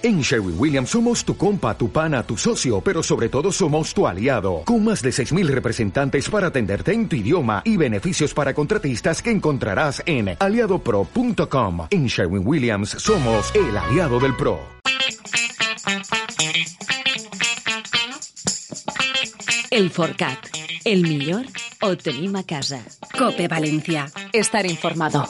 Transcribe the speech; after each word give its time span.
En 0.00 0.20
Sherwin 0.20 0.54
Williams 0.56 0.90
somos 0.90 1.24
tu 1.24 1.36
compa, 1.36 1.76
tu 1.76 1.90
pana, 1.90 2.22
tu 2.22 2.36
socio, 2.36 2.80
pero 2.80 3.02
sobre 3.02 3.28
todo 3.28 3.50
somos 3.50 3.92
tu 3.92 4.06
aliado, 4.06 4.62
con 4.64 4.84
más 4.84 5.02
de 5.02 5.10
6.000 5.10 5.48
representantes 5.48 6.30
para 6.30 6.48
atenderte 6.48 6.92
en 6.92 7.08
tu 7.08 7.16
idioma 7.16 7.62
y 7.64 7.76
beneficios 7.76 8.32
para 8.32 8.54
contratistas 8.54 9.20
que 9.20 9.32
encontrarás 9.32 10.00
en 10.06 10.36
aliadopro.com. 10.38 11.88
En 11.90 12.06
Sherwin 12.06 12.46
Williams 12.46 12.90
somos 12.90 13.52
el 13.56 13.76
aliado 13.76 14.20
del 14.20 14.36
PRO. 14.36 14.60
El 19.70 19.90
Forcat, 19.90 20.38
el 20.84 21.02
millor 21.02 21.44
ho 21.82 21.96
tenim 21.96 22.36
a 22.36 22.44
casa. 22.44 22.84
Cope 23.18 23.48
València, 23.48 24.06
estar 24.32 24.64
informado. 24.64 25.26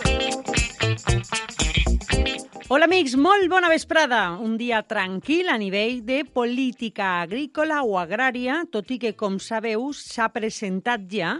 Hola 2.68 2.84
amics, 2.84 3.14
molt 3.16 3.46
bona 3.48 3.70
vesprada. 3.72 4.34
Un 4.44 4.58
dia 4.60 4.82
tranquil 4.84 5.48
a 5.48 5.54
nivell 5.56 6.02
de 6.04 6.18
política 6.28 7.22
agrícola 7.22 7.78
o 7.80 7.94
agrària, 7.96 8.58
tot 8.68 8.90
i 8.92 8.98
que, 9.00 9.14
com 9.16 9.38
sabeu, 9.40 9.86
s'ha 9.96 10.26
presentat 10.34 11.06
ja 11.08 11.30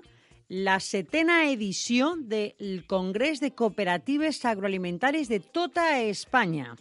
la 0.49 0.79
setena 0.81 1.43
edició 1.53 2.15
del 2.17 2.81
Congrés 2.89 3.43
de 3.45 3.51
Cooperatives 3.53 4.41
Agroalimentàries 4.49 5.29
de 5.29 5.43
tota 5.45 5.99
Espanya. 6.01 6.73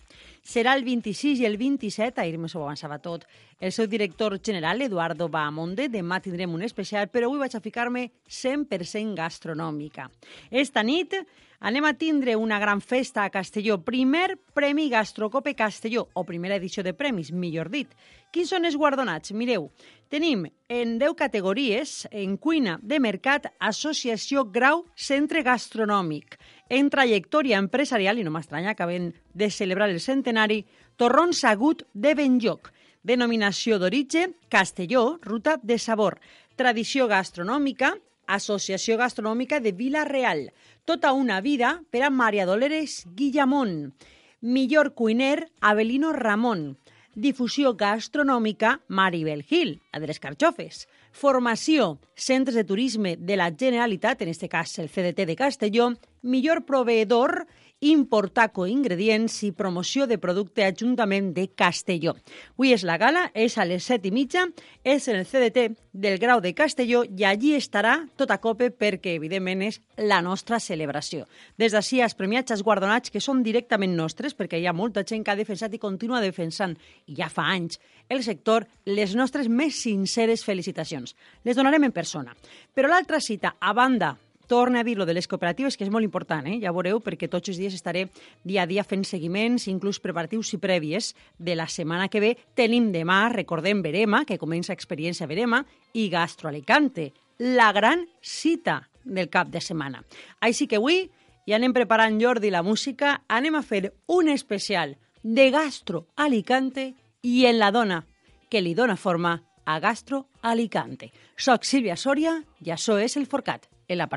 Serà 0.48 0.78
el 0.80 0.88
26 0.88 1.44
i 1.44 1.50
el 1.52 1.60
27, 1.60 2.24
ahir 2.24 2.40
m'ho 2.40 2.48
avançava 2.64 3.02
tot, 3.04 3.28
el 3.60 3.72
seu 3.72 3.88
director 3.88 4.40
general, 4.44 4.82
Eduardo 4.82 5.28
Bahamonde. 5.30 5.90
Demà 5.90 6.22
tindrem 6.22 6.54
un 6.54 6.62
especial, 6.62 7.10
però 7.10 7.28
avui 7.28 7.42
vaig 7.42 7.58
a 7.58 7.64
ficar-me 7.64 8.12
100% 8.30 9.18
gastronòmica. 9.18 10.12
Esta 10.52 10.84
nit 10.86 11.16
anem 11.60 11.88
a 11.90 11.96
tindre 11.98 12.36
una 12.38 12.60
gran 12.60 12.82
festa 12.82 13.24
a 13.24 13.32
Castelló. 13.34 13.80
Primer 13.82 14.38
Premi 14.54 14.90
Gastrocope 14.90 15.56
Castelló, 15.56 16.08
o 16.14 16.24
primera 16.24 16.56
edició 16.56 16.84
de 16.84 16.94
premis, 16.94 17.32
millor 17.32 17.72
dit. 17.74 17.90
Quins 18.32 18.52
són 18.54 18.68
els 18.70 18.78
guardonats? 18.78 19.34
Mireu, 19.34 19.72
tenim 20.12 20.46
en 20.70 20.98
10 21.02 21.18
categories, 21.18 22.06
en 22.12 22.38
cuina 22.38 22.78
de 22.84 23.00
mercat, 23.02 23.50
associació 23.58 24.46
grau, 24.46 24.86
centre 24.94 25.42
gastronòmic. 25.42 26.38
En 26.70 26.92
trajectòria 26.94 27.58
empresarial, 27.58 28.20
i 28.20 28.28
no 28.28 28.36
m'estranya, 28.36 28.76
acaben 28.76 29.16
de 29.34 29.50
celebrar 29.50 29.90
el 29.90 30.02
centenari, 30.04 30.66
Torrón 30.98 31.34
Sagut 31.34 31.88
de 31.94 32.14
Benlloc. 32.14 32.74
Denominació 33.08 33.78
d'origen, 33.80 34.34
Castelló, 34.52 35.18
ruta 35.24 35.54
de 35.64 35.78
sabor. 35.80 36.18
Tradició 36.60 37.06
gastronòmica, 37.08 37.94
Associació 38.28 38.98
Gastronòmica 39.00 39.62
de 39.64 39.72
Vila 39.72 40.04
Real. 40.04 40.50
Tota 40.84 41.14
una 41.16 41.40
vida 41.40 41.70
per 41.90 42.02
a 42.04 42.10
Maria 42.10 42.46
Dolores 42.46 43.06
Guillamón. 43.16 43.94
Millor 44.42 44.92
cuiner, 44.94 45.48
Avelino 45.62 46.12
Ramon. 46.12 46.76
Difusió 47.16 47.78
gastronòmica, 47.80 48.82
Maribel 48.90 49.46
Gil, 49.48 49.80
la 49.94 50.02
de 50.04 50.12
les 50.12 50.20
carxofes. 50.20 50.84
Formació, 51.16 52.02
centres 52.14 52.60
de 52.60 52.66
turisme 52.68 53.16
de 53.16 53.40
la 53.40 53.54
Generalitat, 53.56 54.22
en 54.22 54.36
este 54.36 54.50
cas 54.50 54.78
el 54.80 54.90
CDT 54.90 55.26
de 55.26 55.36
Castelló. 55.40 55.94
Millor 56.22 56.66
proveedor, 56.66 57.48
importar 57.80 58.52
coingredients 58.54 59.36
i 59.46 59.52
promoció 59.54 60.08
de 60.10 60.18
producte 60.18 60.66
Ajuntament 60.66 61.30
de 61.36 61.48
Castelló. 61.54 62.16
Avui 62.56 62.74
és 62.74 62.84
la 62.88 62.98
gala, 62.98 63.28
és 63.38 63.58
a 63.58 63.66
les 63.70 63.86
set 63.86 64.06
i 64.10 64.12
mitja, 64.12 64.48
és 64.84 65.06
en 65.08 65.20
el 65.20 65.28
CDT 65.30 65.68
del 65.94 66.18
Grau 66.18 66.42
de 66.42 66.56
Castelló 66.58 67.04
i 67.06 67.26
allí 67.26 67.54
estarà 67.54 68.00
tot 68.18 68.34
a 68.34 68.40
cope 68.42 68.72
perquè, 68.74 69.14
evidentment, 69.18 69.62
és 69.70 69.80
la 69.98 70.24
nostra 70.26 70.60
celebració. 70.60 71.28
Des 71.58 71.74
d'ací, 71.74 72.02
els 72.02 72.18
premiats, 72.18 72.52
els 72.52 72.66
guardonats, 72.66 73.14
que 73.14 73.22
són 73.22 73.44
directament 73.46 73.94
nostres, 73.96 74.34
perquè 74.34 74.58
hi 74.58 74.66
ha 74.66 74.74
molta 74.74 75.06
gent 75.06 75.24
que 75.24 75.36
ha 75.36 75.40
defensat 75.40 75.74
i 75.74 75.82
continua 75.82 76.22
defensant, 76.22 76.74
i 77.06 77.18
ja 77.18 77.30
fa 77.30 77.46
anys, 77.54 77.78
el 78.10 78.24
sector, 78.24 78.66
les 78.86 79.14
nostres 79.16 79.50
més 79.50 79.78
sinceres 79.84 80.46
felicitacions. 80.48 81.14
Les 81.44 81.58
donarem 81.58 81.84
en 81.86 81.94
persona. 81.94 82.34
Però 82.74 82.90
l'altra 82.90 83.20
cita, 83.22 83.58
a 83.60 83.74
banda 83.74 84.16
torna 84.48 84.82
a 84.82 84.84
dir 84.84 84.98
lo 84.98 85.06
de 85.06 85.14
les 85.14 85.28
cooperatives, 85.28 85.78
que 85.78 85.86
és 85.86 85.92
molt 85.92 86.08
important, 86.08 86.48
eh? 86.48 86.58
ja 86.64 86.74
veureu, 86.74 87.02
perquè 87.04 87.30
tots 87.30 87.52
els 87.52 87.60
dies 87.60 87.76
estaré 87.76 88.08
dia 88.48 88.64
a 88.64 88.70
dia 88.70 88.86
fent 88.88 89.04
seguiments, 89.06 89.68
inclús 89.68 90.00
preparatius 90.04 90.54
i 90.56 90.62
prèvies 90.64 91.14
de 91.38 91.56
la 91.60 91.68
setmana 91.68 92.08
que 92.08 92.24
ve. 92.24 92.34
Tenim 92.56 92.92
demà, 92.96 93.28
recordem, 93.34 93.84
Verema, 93.84 94.24
que 94.26 94.40
comença 94.40 94.74
Experiència 94.74 95.28
Verema, 95.28 95.62
i 95.94 96.08
Gastro 96.10 96.50
Alicante, 96.50 97.12
la 97.38 97.72
gran 97.76 98.08
cita 98.22 98.82
del 99.04 99.30
cap 99.30 99.52
de 99.52 99.62
setmana. 99.62 100.04
Així 100.42 100.68
que 100.68 100.80
avui 100.82 101.06
ja 101.48 101.56
anem 101.56 101.74
preparant 101.76 102.20
Jordi 102.20 102.52
la 102.52 102.64
música, 102.64 103.22
anem 103.28 103.56
a 103.56 103.64
fer 103.64 103.94
un 104.08 104.28
especial 104.30 104.98
de 105.24 105.50
Gastro 105.52 106.08
Alicante 106.16 106.94
i 107.22 107.46
en 107.46 107.60
la 107.60 107.72
dona, 107.72 108.04
que 108.50 108.62
li 108.62 108.74
dona 108.76 108.96
forma 108.96 109.38
a 109.66 109.80
Gastro 109.80 110.28
Alicante. 110.42 111.12
Soc 111.36 111.66
Sílvia 111.68 111.98
Soria 112.00 112.38
i 112.64 112.72
això 112.72 113.00
és 113.04 113.18
el 113.20 113.28
Forcat. 113.28 113.68
En 113.88 113.98
la 113.98 114.08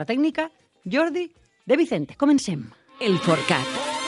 Jordi 0.85 1.33
de 1.67 1.77
Vicente. 1.77 2.17
Comencem. 2.17 2.71
El 3.01 3.19
Forcat, 3.19 3.67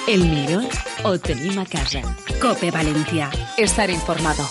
el 0.09 0.25
millor 0.28 0.65
ho 1.05 1.19
tenim 1.19 1.59
a 1.59 1.65
casa. 1.65 2.03
Cope 2.43 2.73
València, 2.75 3.31
estar 3.56 3.89
informado. 3.91 4.45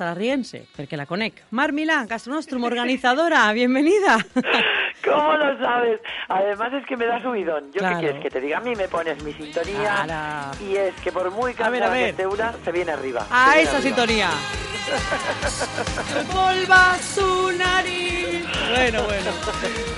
Rient-se, 0.00 0.64
perquè 0.76 0.96
la 0.96 1.04
conec. 1.06 1.42
Mar 1.50 1.72
Milà, 1.72 2.06
Gastronostrum, 2.08 2.64
organizadora, 2.64 3.52
bienvenida. 3.52 4.18
¿Cómo 5.04 5.32
lo 5.34 5.58
sabes? 5.58 6.00
Además 6.28 6.72
es 6.72 6.86
que 6.86 6.96
me 6.96 7.06
da 7.06 7.20
subidón. 7.20 7.70
Yo 7.72 7.78
Claro. 7.80 7.96
qué 7.96 8.00
quieres 8.06 8.22
que 8.22 8.30
te 8.30 8.40
diga, 8.40 8.58
a 8.58 8.60
mí 8.60 8.74
me 8.74 8.88
pones 8.88 9.22
mi 9.22 9.32
sintonía 9.34 10.02
Ara. 10.02 10.50
y 10.68 10.76
es 10.76 10.94
que 11.02 11.12
por 11.12 11.30
muy 11.30 11.54
cansada 11.54 11.92
que 11.94 12.08
esté 12.10 12.26
una, 12.26 12.54
se 12.64 12.72
viene 12.72 12.92
arriba. 12.92 13.26
A 13.30 13.58
esa 13.58 13.76
arriba. 13.78 13.82
sintonía. 13.96 14.30
Volva 16.32 16.96
su 16.98 17.52
nariz. 17.52 18.21
Bueno, 18.74 19.02
bueno. 19.04 19.30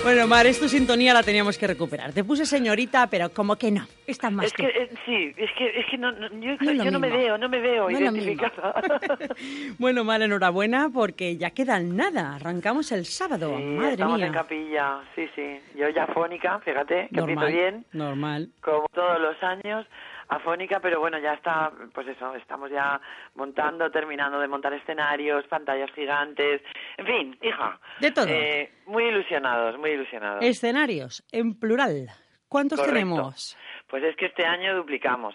Bueno, 0.02 0.26
Mar, 0.26 0.46
es 0.46 0.58
tu 0.60 0.68
sintonía, 0.68 1.14
la 1.14 1.22
teníamos 1.22 1.56
que 1.56 1.66
recuperar. 1.66 2.12
Te 2.12 2.24
puse 2.24 2.44
señorita, 2.44 3.06
pero 3.08 3.30
como 3.30 3.56
que 3.56 3.70
no. 3.70 3.86
Estás 4.06 4.32
más 4.32 4.46
Es 4.46 4.52
que, 4.52 4.64
eh, 4.66 4.90
sí, 5.06 5.32
es 5.36 5.50
que, 5.56 5.80
es 5.80 5.86
que 5.90 5.96
no, 5.96 6.12
no- 6.12 6.28
yo, 6.28 6.56
No 6.60 6.84
yo 6.90 6.98
me 6.98 7.08
veo, 7.08 7.38
no 7.38 7.48
me 7.48 7.60
veo 7.60 7.90
identificada. 7.90 8.74
Bueno, 9.78 10.04
Mar, 10.04 10.22
enhorabuena 10.22 10.90
porque 10.92 11.36
ya 11.36 11.50
queda 11.50 11.78
nada. 11.80 12.34
Arrancamos 12.36 12.92
el 12.92 13.06
sábado. 13.06 13.54
Sí, 13.56 13.62
Madre 13.64 13.92
estamos 13.92 14.18
mía. 14.18 14.26
en 14.26 14.32
capilla, 14.32 15.00
sí, 15.14 15.26
sí. 15.34 15.58
Yo 15.76 15.88
ya 15.88 16.04
afónica, 16.04 16.58
fíjate, 16.60 17.08
que 17.12 17.16
Normal. 17.20 17.52
bien, 17.52 17.84
Normal. 17.92 18.48
como 18.60 18.86
todos 18.94 19.20
los 19.20 19.42
años, 19.42 19.86
afónica, 20.28 20.80
pero 20.80 21.00
bueno, 21.00 21.18
ya 21.18 21.34
está, 21.34 21.72
pues 21.92 22.08
eso, 22.08 22.34
estamos 22.34 22.70
ya 22.70 23.00
montando, 23.34 23.90
terminando 23.90 24.38
de 24.38 24.48
montar 24.48 24.72
escenarios, 24.72 25.46
pantallas 25.46 25.90
gigantes, 25.92 26.62
en 26.96 27.06
fin, 27.06 27.38
hija. 27.42 27.78
De 28.00 28.10
todo. 28.10 28.26
Eh, 28.28 28.72
muy 28.86 29.04
ilusionados, 29.04 29.78
muy 29.78 29.90
ilusionados. 29.90 30.44
Escenarios, 30.44 31.24
en 31.32 31.58
plural. 31.58 32.08
¿Cuántos 32.48 32.78
Correcto. 32.78 32.94
tenemos? 33.00 33.58
Pues 33.88 34.04
es 34.04 34.16
que 34.16 34.26
este 34.26 34.46
año 34.46 34.76
duplicamos. 34.76 35.34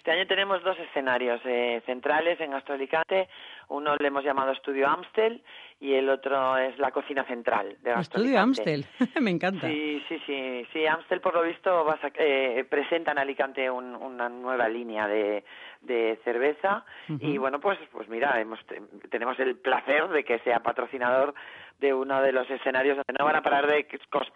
Este 0.00 0.12
año 0.12 0.26
tenemos 0.26 0.62
dos 0.64 0.78
escenarios 0.78 1.42
eh, 1.44 1.82
centrales 1.84 2.40
en 2.40 2.52
Gastro 2.52 2.74
Alicante. 2.74 3.28
Uno 3.68 3.94
le 3.96 4.08
hemos 4.08 4.24
llamado 4.24 4.50
Estudio 4.52 4.88
Amstel 4.88 5.42
y 5.78 5.92
el 5.92 6.08
otro 6.08 6.56
es 6.56 6.78
la 6.78 6.90
cocina 6.90 7.22
central 7.24 7.76
de 7.82 7.92
Estudio. 8.00 8.40
Amstel. 8.40 8.86
Me 9.20 9.30
encanta. 9.30 9.68
Sí, 9.68 10.02
sí, 10.08 10.18
sí, 10.24 10.66
sí. 10.72 10.86
Amstel, 10.86 11.20
por 11.20 11.34
lo 11.34 11.42
visto, 11.42 11.84
va 11.84 11.98
a 12.02 12.10
eh, 12.14 12.64
presenta 12.70 13.12
en 13.12 13.18
Alicante 13.18 13.70
un- 13.70 13.94
una 13.94 14.30
nueva 14.30 14.70
línea 14.70 15.06
de, 15.06 15.44
de 15.82 16.18
cerveza 16.24 16.82
y 17.20 17.36
bueno, 17.36 17.60
pues, 17.60 17.78
pues 17.92 18.08
mira, 18.08 18.40
hemos, 18.40 18.58
te- 18.64 18.80
tenemos 19.10 19.38
el 19.38 19.56
placer 19.56 20.08
de 20.08 20.24
que 20.24 20.38
sea 20.38 20.60
patrocinador 20.60 21.34
de 21.80 21.94
uno 21.94 22.20
de 22.22 22.32
los 22.32 22.48
escenarios 22.50 22.96
donde 22.96 23.18
no 23.18 23.24
van 23.24 23.36
a 23.36 23.42
parar 23.42 23.66
de 23.66 23.86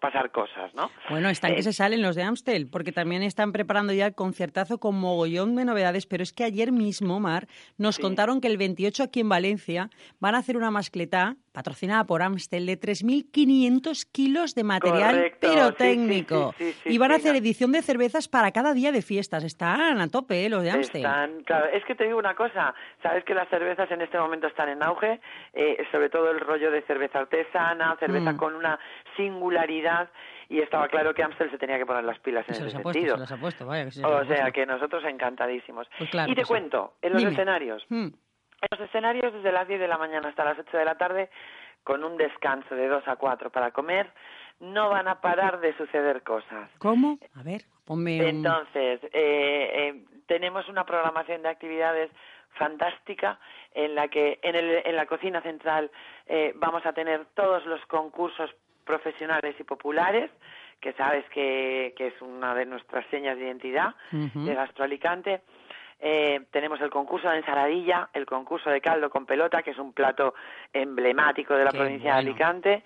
pasar 0.00 0.30
cosas, 0.32 0.74
¿no? 0.74 0.90
Bueno, 1.10 1.28
están 1.28 1.52
Eh, 1.52 1.56
que 1.56 1.62
se 1.62 1.72
salen 1.72 2.02
los 2.02 2.16
de 2.16 2.22
Amstel, 2.22 2.68
porque 2.68 2.90
también 2.92 3.22
están 3.22 3.52
preparando 3.52 3.92
ya 3.92 4.06
el 4.06 4.14
conciertazo 4.14 4.78
con 4.78 4.98
mogollón 4.98 5.54
de 5.56 5.64
novedades, 5.64 6.06
pero 6.06 6.22
es 6.22 6.32
que 6.32 6.44
ayer 6.44 6.72
mismo, 6.72 7.20
Mar, 7.20 7.46
nos 7.78 7.96
Sí. 7.96 8.02
contaron 8.02 8.40
que 8.40 8.48
el 8.48 8.56
28 8.56 9.02
aquí 9.02 9.20
en 9.20 9.28
Valencia 9.28 9.90
van 10.20 10.34
a 10.34 10.38
hacer 10.38 10.56
una 10.56 10.70
mascletá 10.70 11.36
patrocinada 11.58 12.02
por 12.04 12.20
Amstel, 12.20 12.66
de 12.66 12.76
3.500 12.78 14.04
kilos 14.10 14.54
de 14.56 14.64
material 14.64 15.14
Correcto, 15.14 15.48
pirotécnico. 15.50 16.52
sí, 16.58 16.64
sí, 16.64 16.72
sí, 16.72 16.80
sí, 16.82 16.94
y 16.94 16.98
van 16.98 17.12
a 17.12 17.14
hacer 17.14 17.36
edición 17.36 17.70
de 17.70 17.80
cervezas 17.80 18.26
para 18.28 18.50
cada 18.50 18.74
día 18.74 18.90
de 18.90 19.02
fiestas. 19.02 19.44
Están 19.44 20.00
a 20.00 20.08
tope, 20.08 20.44
¿eh? 20.44 20.48
los 20.50 20.64
de 20.64 20.72
Amstel. 20.72 21.04
Están, 21.04 21.42
claro, 21.44 21.66
es 21.72 21.84
que 21.84 21.94
te 21.94 22.04
digo 22.04 22.18
una 22.18 22.34
cosa, 22.34 22.74
sabes 23.02 23.24
que 23.24 23.34
las 23.34 23.48
cervezas 23.48 23.88
en 23.92 24.02
este 24.02 24.18
momento 24.18 24.48
están 24.48 24.68
en 24.68 24.82
auge, 24.82 25.20
eh, 25.52 25.76
sobre 25.92 26.10
todo 26.10 26.30
el 26.32 26.40
rollo 26.40 26.72
de 26.72 26.82
cerveza 26.82 27.20
artesana, 27.20 27.96
cerveza 28.00 28.32
Mm. 28.32 28.36
con 28.36 28.54
una 28.56 28.78
singularidad, 29.16 30.10
y 30.48 30.58
estaba 30.60 30.88
claro 30.88 31.14
que 31.14 31.22
Amstel 31.22 31.50
se 31.52 31.58
tenía 31.58 31.78
que 31.78 31.86
poner 31.86 32.02
las 32.04 32.18
pilas 32.18 32.44
en 32.48 32.54
Se 32.56 32.66
ese 32.66 32.80
puesto, 32.80 32.92
sentido. 32.92 33.14
se 33.14 33.20
los 33.20 33.32
ha 33.32 33.36
puesto, 33.38 33.64
vaya 33.64 33.84
que 33.84 33.90
sí 33.92 34.00
se 34.00 34.06
O 34.06 34.24
sea 34.24 34.26
puesto. 34.26 34.52
que 34.52 34.66
nosotros 34.66 35.04
encantadísimos. 35.04 35.86
Pues 35.98 36.10
claro 36.10 36.30
y 36.30 36.34
te 36.34 36.44
cuento, 36.44 36.94
en 37.00 37.12
los 37.12 37.20
Dime. 37.20 37.32
escenarios, 37.32 37.84
Mm. 37.88 38.08
En 38.70 38.78
los 38.78 38.88
escenarios 38.88 39.32
desde 39.32 39.52
las 39.52 39.66
10 39.68 39.80
de 39.80 39.88
la 39.88 39.98
mañana 39.98 40.28
hasta 40.28 40.44
las 40.44 40.58
8 40.58 40.76
de 40.76 40.84
la 40.84 40.96
tarde, 40.96 41.30
con 41.82 42.02
un 42.04 42.16
descanso 42.16 42.74
de 42.74 42.88
2 42.88 43.06
a 43.08 43.16
4 43.16 43.50
para 43.50 43.70
comer, 43.70 44.10
no 44.60 44.88
van 44.88 45.08
a 45.08 45.20
parar 45.20 45.60
de 45.60 45.76
suceder 45.76 46.22
cosas. 46.22 46.70
¿Cómo? 46.78 47.18
A 47.38 47.42
ver, 47.42 47.62
ponme 47.84 48.20
un... 48.22 48.26
Entonces, 48.28 49.00
eh, 49.04 49.10
eh, 49.12 50.04
tenemos 50.26 50.68
una 50.68 50.84
programación 50.84 51.42
de 51.42 51.48
actividades 51.50 52.10
fantástica 52.54 53.38
en 53.74 53.94
la 53.94 54.08
que 54.08 54.38
en, 54.42 54.54
el- 54.54 54.82
en 54.84 54.96
la 54.96 55.06
cocina 55.06 55.40
central 55.42 55.90
eh, 56.26 56.52
vamos 56.56 56.86
a 56.86 56.92
tener 56.92 57.26
todos 57.34 57.66
los 57.66 57.84
concursos 57.86 58.50
profesionales 58.84 59.56
y 59.58 59.64
populares, 59.64 60.30
que 60.80 60.92
sabes 60.92 61.24
que, 61.30 61.94
que 61.96 62.08
es 62.08 62.22
una 62.22 62.54
de 62.54 62.66
nuestras 62.66 63.04
señas 63.06 63.36
de 63.38 63.44
identidad 63.46 63.94
de 64.46 64.54
Gastroalicante. 64.54 65.40
Eh, 66.00 66.40
tenemos 66.50 66.80
el 66.80 66.90
concurso 66.90 67.28
de 67.30 67.38
ensaladilla, 67.38 68.08
el 68.12 68.26
concurso 68.26 68.70
de 68.70 68.80
caldo 68.80 69.08
con 69.10 69.26
pelota, 69.26 69.62
que 69.62 69.70
es 69.70 69.78
un 69.78 69.92
plato 69.92 70.34
emblemático 70.72 71.54
de 71.54 71.64
la 71.64 71.70
Qué 71.70 71.78
provincia 71.78 72.12
bueno. 72.14 72.22
de 72.22 72.30
Alicante, 72.30 72.84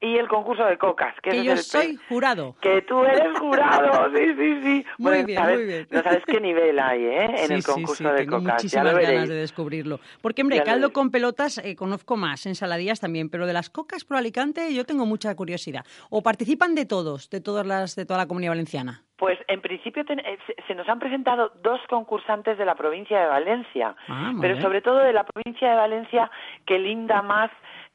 y 0.00 0.16
el 0.16 0.28
concurso 0.28 0.64
de 0.64 0.78
cocas, 0.78 1.12
que, 1.22 1.30
Que 1.30 1.42
yo 1.44 1.54
es 1.54 1.74
el 1.74 1.80
pe- 1.80 1.86
soy 1.88 2.00
jurado. 2.08 2.54
que 2.60 2.82
tú 2.82 3.02
eres 3.04 3.36
jurado, 3.38 4.08
sí, 4.16 4.26
sí, 4.38 4.60
sí. 4.62 4.86
Muy 4.98 5.10
Bueno, 5.10 5.26
bien, 5.26 5.38
sabes- 5.40 5.56
muy 5.56 5.66
bien. 5.66 5.88
No 5.90 6.02
sabes 6.04 6.24
qué 6.24 6.40
nivel 6.40 6.78
hay, 6.78 7.04
¿eh? 7.04 7.24
En 7.30 7.46
sí, 7.48 7.52
el 7.54 7.62
sí, 7.64 7.72
concurso 7.72 7.94
sí, 7.94 8.04
de 8.04 8.16
tengo 8.18 8.38
cocas. 8.38 8.46
Ya 8.46 8.52
muchísimas 8.54 8.92
lo 8.94 9.00
ganas 9.00 9.28
de 9.28 9.34
descubrirlo. 9.34 9.98
Porque, 10.20 10.42
hombre, 10.42 10.58
Ya 10.58 10.64
caldo 10.64 10.92
con 10.92 11.10
pelotas 11.10 11.58
eh, 11.58 11.74
conozco 11.74 12.16
más, 12.16 12.46
ensaladillas 12.46 13.00
también, 13.00 13.28
pero 13.28 13.46
de 13.46 13.52
las 13.54 13.70
cocas 13.70 14.04
por 14.04 14.16
Alicante 14.18 14.72
yo 14.72 14.84
tengo 14.84 15.04
mucha 15.04 15.34
curiosidad. 15.34 15.84
¿O 16.10 16.22
participan 16.22 16.74
de 16.76 16.84
todos, 16.86 17.28
de 17.30 17.40
todas 17.40 17.66
las, 17.66 17.96
de 17.96 18.06
toda 18.06 18.18
la 18.18 18.26
comunidad 18.28 18.52
valenciana? 18.52 19.02
Pues 19.18 19.36
en 19.48 19.60
principio 19.60 20.04
ten- 20.04 20.20
eh, 20.20 20.38
se, 20.46 20.54
se 20.68 20.74
nos 20.76 20.88
han 20.88 21.00
presentado 21.00 21.50
dos 21.62 21.80
concursantes 21.88 22.56
de 22.56 22.64
la 22.64 22.76
provincia 22.76 23.20
de 23.20 23.26
Valencia, 23.26 23.94
Ah, 24.08 24.32
pero 24.40 24.60
sobre 24.60 24.80
todo 24.80 24.98
de 24.98 25.12
la 25.12 25.24
provincia 25.24 25.70
de 25.70 25.76
Valencia 25.76 26.30
que 26.64 26.78
linda 26.78 27.20
más 27.20 27.50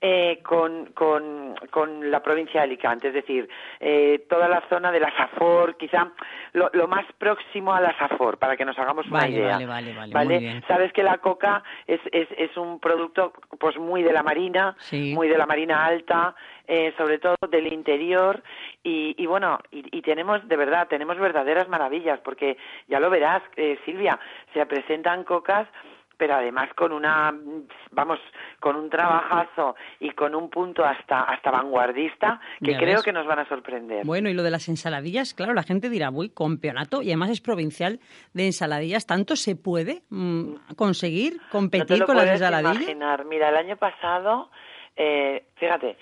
eh, 0.06 0.40
con, 0.44 0.88
con, 0.88 1.56
con 1.72 2.12
la 2.12 2.22
provincia 2.22 2.60
de 2.60 2.66
Alicante, 2.66 3.08
es 3.08 3.14
decir, 3.14 3.48
eh, 3.80 4.26
toda 4.30 4.50
la 4.50 4.62
zona 4.68 4.92
de 4.92 5.00
la 5.00 5.16
Safor, 5.16 5.78
quizá 5.78 6.12
lo, 6.52 6.70
lo 6.74 6.90
más 6.90 7.06
próximo 7.18 7.74
a 7.74 7.80
la 7.80 7.98
Safor, 7.98 8.38
para 8.38 8.58
que 8.58 8.66
nos 8.66 8.78
hagamos 8.78 9.08
una 9.08 9.22
Vale, 9.22 9.32
idea. 9.32 9.54
vale, 9.66 9.94
vale, 9.94 10.14
vale, 10.14 10.26
muy 10.36 10.38
bien. 10.40 10.62
Sabes 10.68 10.92
que 10.92 11.04
la 11.04 11.20
coca 11.20 11.64
es, 11.88 12.02
es, 12.12 12.28
es 12.38 12.58
un 12.58 12.82
producto 12.82 13.32
pues 13.58 13.78
muy 13.78 14.04
de 14.04 14.12
la 14.12 14.24
marina, 14.24 14.76
Sí. 14.80 15.14
muy 15.16 15.30
de 15.30 15.38
la 15.38 15.46
marina 15.46 15.86
alta, 15.86 16.36
eh, 16.68 16.94
sobre 16.98 17.20
todo 17.20 17.36
del 17.50 17.72
interior 17.72 18.44
y, 18.84 19.16
y 19.18 19.26
bueno 19.26 19.60
y, 19.72 19.98
y 19.98 20.02
tenemos 20.02 20.46
de 20.48 20.56
verdad 20.58 20.88
tenemos 20.90 21.18
verdaderas 21.18 21.68
maravillas 21.70 22.20
porque 22.22 22.58
ya 22.88 23.00
lo 23.00 23.10
verás 23.10 23.42
eh, 23.58 23.78
Silvia 23.86 24.18
se 24.54 24.66
presentan 24.66 25.24
cocas 25.26 25.68
pero 26.24 26.36
además 26.36 26.70
con 26.74 26.94
una 26.94 27.34
vamos 27.92 28.18
con 28.62 28.78
un 28.78 28.90
trabajazo 28.90 29.76
y 30.00 30.12
con 30.12 30.34
un 30.36 30.50
punto 30.50 30.86
hasta 30.86 31.20
hasta 31.24 31.52
vanguardista 31.52 32.40
que 32.64 32.72
Ya 32.72 32.78
creo 32.78 32.94
ves. 32.96 33.04
que 33.04 33.12
nos 33.12 33.26
van 33.28 33.40
a 33.40 33.46
sorprender 33.50 34.06
Bueno, 34.06 34.30
y 34.30 34.34
lo 34.34 34.42
de 34.42 34.50
las 34.50 34.70
ensaladillas, 34.70 35.34
claro, 35.34 35.54
la 35.54 35.64
gente 35.64 35.90
dirá, 35.90 36.12
uy, 36.12 36.30
campeonato, 36.30 37.02
y 37.02 37.08
además 37.10 37.32
es 37.32 37.42
provincial 37.42 38.00
de 38.34 38.46
ensaladillas, 38.46 39.06
¿tanto 39.06 39.36
se 39.36 39.58
puede 39.58 40.04
mm, 40.12 40.76
conseguir 40.78 41.34
no 41.42 41.50
competir 41.52 42.00
lo 42.00 42.06
con 42.06 42.16
las 42.16 42.28
ensaladillas? 42.30 42.76
imaginar 42.84 43.26
mira 43.26 43.50
el 43.50 43.58
año 43.58 43.76
pasado 43.76 44.50
eh, 44.96 45.44
fíjate 45.56 45.98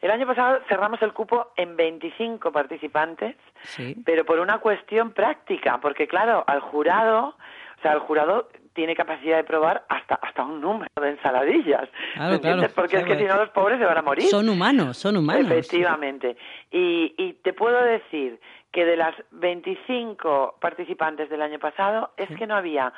el 0.00 0.10
año 0.10 0.26
pasado 0.26 0.60
cerramos 0.70 1.02
el 1.02 1.12
cupo 1.12 1.52
en 1.56 1.76
25 1.76 2.50
participantes 2.50 3.36
Sí. 3.64 3.94
pero 4.06 4.24
por 4.24 4.38
una 4.38 4.56
cuestión 4.58 5.10
práctica, 5.10 5.80
porque 5.82 6.08
claro, 6.08 6.44
al 6.46 6.60
jurado, 6.60 7.34
o 7.78 7.82
sea, 7.82 7.92
el 7.92 7.98
jurado 8.00 8.48
tiene 8.76 8.94
capacidad 8.94 9.38
de 9.38 9.44
probar 9.44 9.84
hasta 9.88 10.14
hasta 10.14 10.44
un 10.44 10.60
número 10.60 10.90
de 11.00 11.10
ensaladillas, 11.10 11.88
Claro, 12.14 12.40
claro, 12.40 12.62
Porque 12.74 12.98
es 12.98 13.04
que 13.04 13.16
si 13.16 13.24
no 13.24 13.36
los 13.36 13.48
pobres 13.50 13.78
se 13.78 13.84
van 13.84 13.98
a 13.98 14.02
morir. 14.02 14.26
Son 14.28 14.48
humanos, 14.48 14.98
son 14.98 15.16
humanos. 15.16 15.50
Efectivamente. 15.50 16.36
Y, 16.70 17.14
y 17.18 17.32
te 17.42 17.52
puedo 17.52 17.82
decir 17.82 18.38
que 18.70 18.84
de 18.84 18.96
las 18.96 19.14
25 19.32 20.58
participantes 20.60 21.30
del 21.30 21.42
año 21.42 21.58
pasado, 21.58 22.12
es 22.16 22.28
que 22.36 22.46
no 22.46 22.54
había 22.54 22.92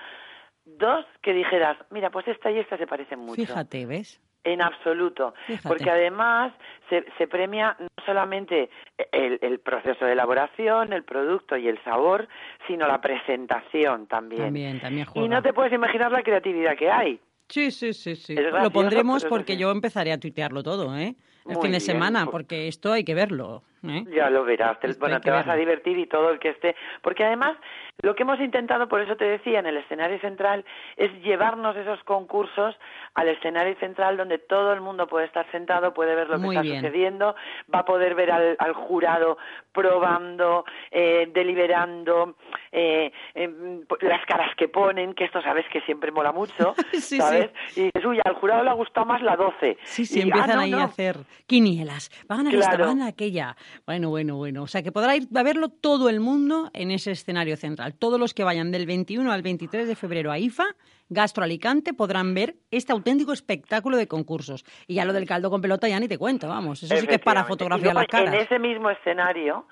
dos 0.64 1.06
que 1.22 1.32
dijeras, 1.32 1.78
mira, 1.90 2.10
pues 2.10 2.26
esta 2.28 2.50
y 2.50 2.58
esta 2.58 2.76
se 2.76 2.86
parecen 2.86 3.20
mucho. 3.20 3.40
Fíjate, 3.40 3.86
¿ves? 3.86 4.20
En 4.44 4.62
absoluto, 4.62 5.35
Fíjate. 5.46 5.69
porque 5.69 5.90
además 5.90 6.52
se, 6.88 7.05
se 7.19 7.26
premia 7.26 7.76
no 7.79 7.88
solamente 8.06 8.70
el, 9.12 9.38
el 9.43 9.58
proceso 9.58 10.05
de 10.05 10.12
elaboración, 10.12 10.93
el 10.93 11.05
producto 11.05 11.56
y 11.56 11.69
el 11.69 11.82
sabor, 11.82 12.29
sino 12.67 12.87
la 12.87 13.00
presentación 13.00 14.06
también. 14.06 14.44
También, 14.44 14.81
también 14.81 15.06
juega. 15.06 15.26
Y 15.26 15.29
no 15.29 15.43
te 15.43 15.52
puedes 15.52 15.73
imaginar 15.73 16.12
la 16.12 16.23
creatividad 16.23 16.76
que 16.76 16.90
hay. 16.90 17.20
Sí, 17.49 17.70
sí, 17.70 17.93
sí, 17.93 18.14
sí. 18.14 18.35
Lo 18.35 18.70
pondremos 18.70 19.25
porque 19.25 19.56
yo 19.56 19.70
empezaré 19.70 20.12
a 20.12 20.19
tuitearlo 20.19 20.62
todo, 20.62 20.96
¿eh? 20.96 21.14
El 21.48 21.54
Muy 21.54 21.62
fin 21.62 21.72
de 21.72 21.78
bien, 21.78 21.80
semana, 21.80 22.20
pues- 22.24 22.32
porque 22.32 22.68
esto 22.68 22.92
hay 22.92 23.04
que 23.04 23.14
verlo, 23.14 23.62
¿eh? 23.82 24.04
Ya 24.14 24.28
lo 24.28 24.44
verás, 24.44 24.78
te- 24.80 24.92
bueno, 24.98 25.18
te 25.20 25.30
vas 25.30 25.48
a 25.48 25.54
divertir 25.54 25.96
y 25.98 26.06
todo 26.06 26.30
el 26.30 26.38
que 26.38 26.50
esté, 26.50 26.76
porque 27.00 27.24
además 27.24 27.56
lo 28.02 28.14
que 28.14 28.22
hemos 28.22 28.38
intentado, 28.38 28.86
por 28.88 29.00
eso 29.00 29.16
te 29.16 29.24
decía, 29.24 29.58
en 29.60 29.66
el 29.66 29.78
escenario 29.78 30.20
central, 30.20 30.64
es 30.96 31.10
llevarnos 31.22 31.74
esos 31.76 32.02
concursos 32.04 32.76
al 33.14 33.28
escenario 33.28 33.74
central 33.80 34.16
donde 34.18 34.38
todo 34.38 34.72
el 34.72 34.80
mundo 34.82 35.06
puede 35.06 35.26
estar 35.26 35.50
sentado, 35.50 35.94
puede 35.94 36.14
ver 36.14 36.28
lo 36.28 36.38
Muy 36.38 36.50
que 36.54 36.58
está 36.58 36.62
bien. 36.62 36.82
sucediendo, 36.82 37.34
va 37.74 37.80
a 37.80 37.84
poder 37.86 38.14
ver 38.14 38.30
al, 38.30 38.56
al 38.58 38.74
jurado 38.74 39.38
probando, 39.72 40.64
eh, 40.90 41.28
deliberando, 41.32 42.36
eh, 42.72 43.10
em, 43.34 43.84
las 44.00 44.24
caras 44.26 44.54
que 44.56 44.68
ponen, 44.68 45.14
que 45.14 45.24
esto 45.24 45.40
sabes 45.42 45.64
que 45.72 45.80
siempre 45.82 46.12
mola 46.12 46.32
mucho, 46.32 46.74
Sí, 46.92 47.18
¿sabes? 47.18 47.50
Y 47.74 47.84
dices, 47.84 48.04
uy, 48.04 48.20
al 48.24 48.34
jurado 48.34 48.64
le 48.64 48.70
ha 48.70 48.74
gustado 48.74 49.06
más 49.06 49.22
la 49.22 49.36
12. 49.36 49.78
Sí, 49.84 50.04
sí, 50.04 50.18
Y, 50.18 50.22
ah, 50.22 50.24
empiezan 50.26 50.56
no, 50.56 50.62
ahí 50.62 50.70
no, 50.72 50.80
a 50.80 50.84
hacer 50.84 51.16
quinielas. 51.46 52.11
Va 52.31 52.35
a 52.35 52.38
ganar 52.38 52.55
esta, 52.55 52.69
Claro. 52.70 52.85
va 52.85 52.90
a 52.90 52.94
ganar 52.94 53.08
aquella. 53.08 53.56
Bueno, 53.87 54.11
bueno, 54.11 54.37
bueno. 54.37 54.62
O 54.62 54.67
sea, 54.67 54.82
que 54.82 54.93
podrá 54.93 55.17
ir 55.17 55.29
a 55.35 55.43
verlo 55.43 55.69
todo 55.69 56.08
el 56.08 56.20
mundo 56.20 56.70
en 56.75 56.90
ese 56.90 57.11
escenario 57.12 57.56
central. 57.56 57.94
Todos 57.94 58.19
los 58.19 58.35
que 58.35 58.44
vayan 58.44 58.70
del 58.70 58.87
21 58.87 59.31
al 59.32 59.43
23 59.43 59.87
de 59.88 59.94
febrero 59.96 60.31
a 60.31 60.38
IFA, 60.38 60.64
Gastro 61.08 61.44
Alicante, 61.44 61.94
podrán 61.94 62.35
ver 62.35 62.56
este 62.70 62.93
auténtico 62.93 63.32
espectáculo 63.32 63.96
de 63.96 64.06
concursos. 64.06 64.64
Y 64.87 64.94
ya 64.94 65.05
lo 65.05 65.12
del 65.12 65.26
caldo 65.26 65.50
con 65.50 65.61
pelota 65.62 65.88
ya 65.88 65.99
ni 66.00 66.08
te 66.08 66.19
cuento, 66.19 66.49
vamos. 66.49 66.82
Eso 66.82 66.96
sí 66.96 67.06
que 67.06 67.14
es 67.14 67.20
para 67.20 67.44
fotografiar 67.44 67.94
las 67.94 68.06
caras. 68.06 68.34
En 68.34 68.41
ese 68.41 68.58
mismo 68.58 68.91
escenario, 68.91 69.67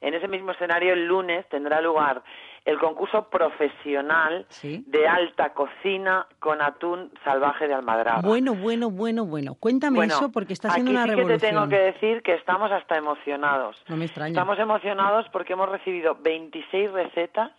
en 0.00 0.14
ese 0.14 0.28
mismo 0.28 0.52
escenario 0.52 0.92
el 0.94 1.06
lunes 1.06 1.46
tendrá 1.48 1.80
lugar 1.80 2.22
el 2.64 2.78
concurso 2.78 3.28
profesional 3.30 4.44
Sí. 4.48 4.84
de 4.86 5.06
alta 5.08 5.52
cocina 5.54 6.26
con 6.38 6.60
atún 6.62 7.10
salvaje 7.24 7.66
de 7.68 7.74
Almadraba. 7.74 8.20
Bueno, 8.22 8.54
bueno, 8.54 8.90
bueno, 8.90 9.24
bueno. 9.24 9.54
Cuéntame 9.58 9.96
Bueno, 9.96 10.14
eso 10.14 10.30
porque 10.30 10.52
está 10.52 10.68
haciendo 10.68 10.90
aquí 10.90 10.96
una 10.96 11.04
sí 11.04 11.10
revolución. 11.10 11.38
que 11.40 11.46
te 11.46 11.52
tengo 11.52 11.68
que 11.68 11.78
decir 11.92 12.22
que 12.22 12.34
estamos 12.34 12.70
hasta 12.70 12.96
emocionados. 12.96 13.82
No 13.88 13.96
me 13.96 14.04
extraña. 14.06 14.30
Estamos 14.30 14.58
emocionados 14.58 15.26
porque 15.32 15.54
hemos 15.54 15.68
recibido 15.70 16.16
26 16.16 16.92
recetas, 16.92 17.50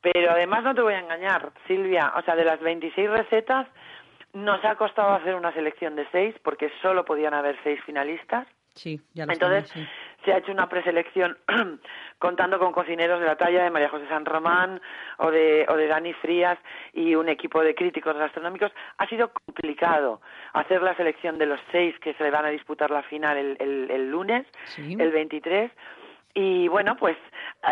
pero 0.00 0.30
además 0.30 0.62
no 0.64 0.74
te 0.74 0.82
voy 0.82 0.94
a 0.94 1.00
engañar, 1.00 1.50
Silvia, 1.66 2.12
o 2.16 2.22
sea, 2.22 2.36
de 2.36 2.44
las 2.44 2.60
26 2.60 3.10
recetas 3.10 3.66
nos 4.34 4.62
ha 4.64 4.74
costado 4.76 5.10
hacer 5.14 5.34
una 5.34 5.52
selección 5.52 5.96
de 5.96 6.06
seis 6.12 6.34
porque 6.44 6.70
solo 6.82 7.04
podían 7.04 7.32
haber 7.34 7.56
seis 7.64 7.80
finalistas. 7.84 8.46
Sí, 8.74 9.00
ya 9.14 9.26
lo 9.26 9.32
Entonces 9.32 9.68
sí. 9.70 9.84
Se 10.28 10.34
ha 10.34 10.38
hecho 10.38 10.52
una 10.52 10.68
preselección 10.68 11.38
contando 12.18 12.58
con 12.58 12.72
cocineros 12.72 13.18
de 13.20 13.26
la 13.26 13.36
talla 13.36 13.64
de 13.64 13.70
María 13.70 13.88
José 13.88 14.06
San 14.08 14.26
Román 14.26 14.78
o 15.18 15.30
de, 15.30 15.64
o 15.68 15.74
de 15.74 15.86
Dani 15.86 16.12
Frías 16.12 16.58
y 16.92 17.14
un 17.14 17.30
equipo 17.30 17.62
de 17.62 17.74
críticos 17.74 18.14
gastronómicos. 18.14 18.70
Ha 18.98 19.06
sido 19.06 19.30
complicado 19.32 20.20
hacer 20.52 20.82
la 20.82 20.94
selección 20.96 21.38
de 21.38 21.46
los 21.46 21.60
seis 21.72 21.98
que 22.00 22.12
se 22.14 22.30
van 22.30 22.44
a 22.44 22.50
disputar 22.50 22.90
la 22.90 23.02
final 23.04 23.38
el, 23.38 23.56
el- 23.58 23.90
el 23.90 24.10
lunes, 24.10 24.46
Sí. 24.64 24.96
el 24.98 25.10
23. 25.12 25.70
Y 26.34 26.68
bueno, 26.68 26.94
pues 26.96 27.16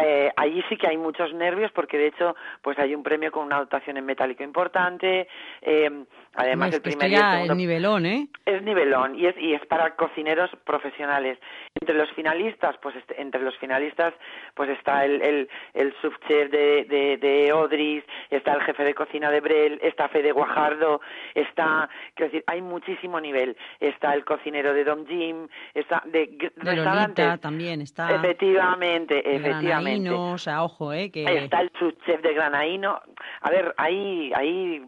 eh, 0.02 0.30
allí 0.36 0.62
sí 0.68 0.76
que 0.76 0.88
hay 0.88 0.96
muchos 0.96 1.32
nervios 1.32 1.70
porque 1.72 1.96
de 1.98 2.08
hecho 2.08 2.34
pues 2.62 2.78
hay 2.78 2.94
un 2.94 3.02
premio 3.02 3.30
con 3.30 3.44
una 3.46 3.58
dotación 3.58 3.96
en 3.96 4.04
metálico 4.04 4.42
importante. 4.42 5.28
eh, 5.62 6.04
además 6.34 6.68
es 6.70 6.74
el 6.76 6.82
primer 6.82 7.08
y 7.10 7.14
el 7.14 7.20
ya 7.20 7.30
segundo 7.32 7.52
es 7.52 7.56
nivelón, 7.56 8.06
¿eh? 8.06 8.28
es 8.44 8.62
nivelón 8.62 9.14
y 9.18 9.26
es 9.26 9.36
y 9.38 9.54
es 9.54 9.64
para 9.66 9.94
cocineros 9.96 10.50
profesionales. 10.64 11.38
Entre 11.80 11.94
los 11.94 12.10
finalistas, 12.12 12.76
pues 12.82 12.96
est- 12.96 13.12
entre 13.18 13.40
los 13.42 13.56
finalistas, 13.58 14.12
pues 14.54 14.68
está 14.70 15.04
el 15.04 15.22
el, 15.22 15.48
el 15.74 15.94
subchef 16.02 16.50
de, 16.50 16.84
de, 16.84 17.16
de 17.18 17.52
Odris, 17.52 18.02
está 18.30 18.54
el 18.54 18.62
jefe 18.62 18.82
de 18.84 18.94
cocina 18.94 19.30
de 19.30 19.40
Brel, 19.40 19.78
está 19.82 20.08
Fede 20.08 20.32
Guajardo, 20.32 21.00
está, 21.34 21.88
quiero 22.14 22.30
decir, 22.32 22.44
hay 22.46 22.60
muchísimo 22.60 23.20
nivel. 23.20 23.56
Está 23.80 24.14
el 24.14 24.24
cocinero 24.24 24.74
de 24.74 24.84
Dom 24.84 25.06
Jim, 25.06 25.48
está 25.74 26.02
de, 26.06 26.26
De. 26.26 26.50
Lolita 27.16 27.38
también 27.38 27.80
está. 27.80 28.14
Efectivamente, 28.14 29.18
efectivamente. 29.36 29.75
Granaíno, 29.80 30.32
o 30.32 30.38
sea, 30.38 30.64
ojo, 30.64 30.92
¿eh? 30.92 31.10
Que... 31.10 31.24
Está 31.24 31.60
el 31.60 31.70
subchef 31.78 32.22
de 32.22 32.34
Granaíno. 32.34 33.00
A 33.40 33.50
ver, 33.50 33.74
hay, 33.76 34.32
hay 34.34 34.82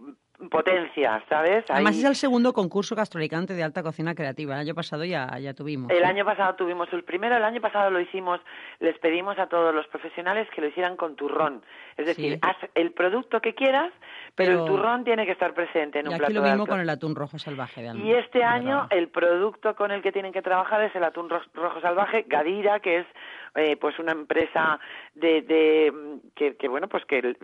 potencia, 0.50 1.22
¿sabes? 1.28 1.64
Además 1.68 1.96
es 1.98 2.04
el 2.04 2.14
segundo 2.14 2.52
concurso 2.52 2.94
gastroalicante 2.94 3.54
de 3.54 3.62
alta 3.64 3.82
cocina 3.82 4.14
creativa. 4.14 4.54
El 4.54 4.60
año 4.60 4.74
pasado 4.74 5.04
ya, 5.04 5.36
ya 5.40 5.52
tuvimos. 5.52 5.90
El 5.90 6.04
año 6.04 6.24
pasado 6.24 6.54
tuvimos 6.54 6.88
el 6.92 7.02
primero, 7.02 7.36
el 7.36 7.42
año 7.44 7.60
pasado 7.60 7.90
lo 7.90 8.00
hicimos, 8.00 8.40
les 8.78 8.96
pedimos 8.98 9.38
a 9.38 9.48
todos 9.48 9.74
los 9.74 9.86
profesionales 9.88 10.48
que 10.54 10.60
lo 10.60 10.68
hicieran 10.68 10.96
con 10.96 11.16
turrón. 11.16 11.62
Es 11.96 12.06
decir, 12.06 12.34
Sí. 12.34 12.38
haz 12.42 12.56
el 12.76 12.92
producto 12.92 13.40
que 13.40 13.54
quieras, 13.54 13.92
pero, 14.36 14.52
Pero- 14.52 14.64
el 14.64 14.70
turrón 14.70 15.04
tiene 15.04 15.26
que 15.26 15.32
estar 15.32 15.52
presente 15.54 15.98
en 15.98 16.06
Y 16.06 16.08
un 16.08 16.14
aquí 16.14 16.20
plato 16.26 16.34
lo 16.34 16.42
mismo 16.42 16.66
con 16.66 16.78
el 16.80 16.88
atún 16.88 17.16
rojo 17.16 17.38
salvaje. 17.38 17.82
De 17.82 17.98
Y 17.98 18.12
este 18.12 18.44
año 18.44 18.86
el 18.90 19.08
producto 19.08 19.74
con 19.74 19.90
el 19.90 20.02
que 20.02 20.12
tienen 20.12 20.32
que 20.32 20.42
trabajar 20.42 20.82
es 20.82 20.94
el 20.94 21.02
atún 21.02 21.28
ro- 21.28 21.42
rojo 21.54 21.80
salvaje, 21.80 22.24
Gadira, 22.28 22.78
que 22.80 22.98
es 22.98 23.06
eh, 23.56 23.76
pues 23.76 23.98
una 23.98 24.12
empresa 24.12 24.78
de, 25.14 25.42
de 25.42 25.92
que, 26.36 26.56
que, 26.56 26.68
bueno 26.68 26.86
pues 26.86 27.04
que 27.06 27.18
el- 27.18 27.38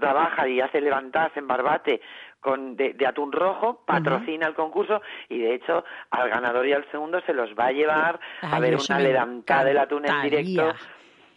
trabaja 0.00 0.48
y 0.48 0.60
hace 0.60 0.80
levantadas 0.80 1.36
en 1.36 1.46
Barbate 1.46 2.00
con 2.40 2.74
de, 2.76 2.92
de 2.94 3.06
atún 3.06 3.30
rojo, 3.30 3.82
patrocina 3.86 4.48
el 4.48 4.54
concurso 4.54 5.00
y 5.28 5.38
de 5.38 5.54
hecho 5.54 5.84
al 6.10 6.28
ganador 6.28 6.66
y 6.66 6.72
al 6.72 6.84
segundo 6.90 7.20
se 7.20 7.32
los 7.32 7.50
va 7.50 7.66
a 7.66 7.72
llevar 7.72 8.18
a 8.40 8.58
ver 8.58 8.76
una 8.76 8.98
levantada 8.98 9.64
del 9.64 9.78
atún 9.78 10.06
en 10.06 10.22
directo. 10.22 10.74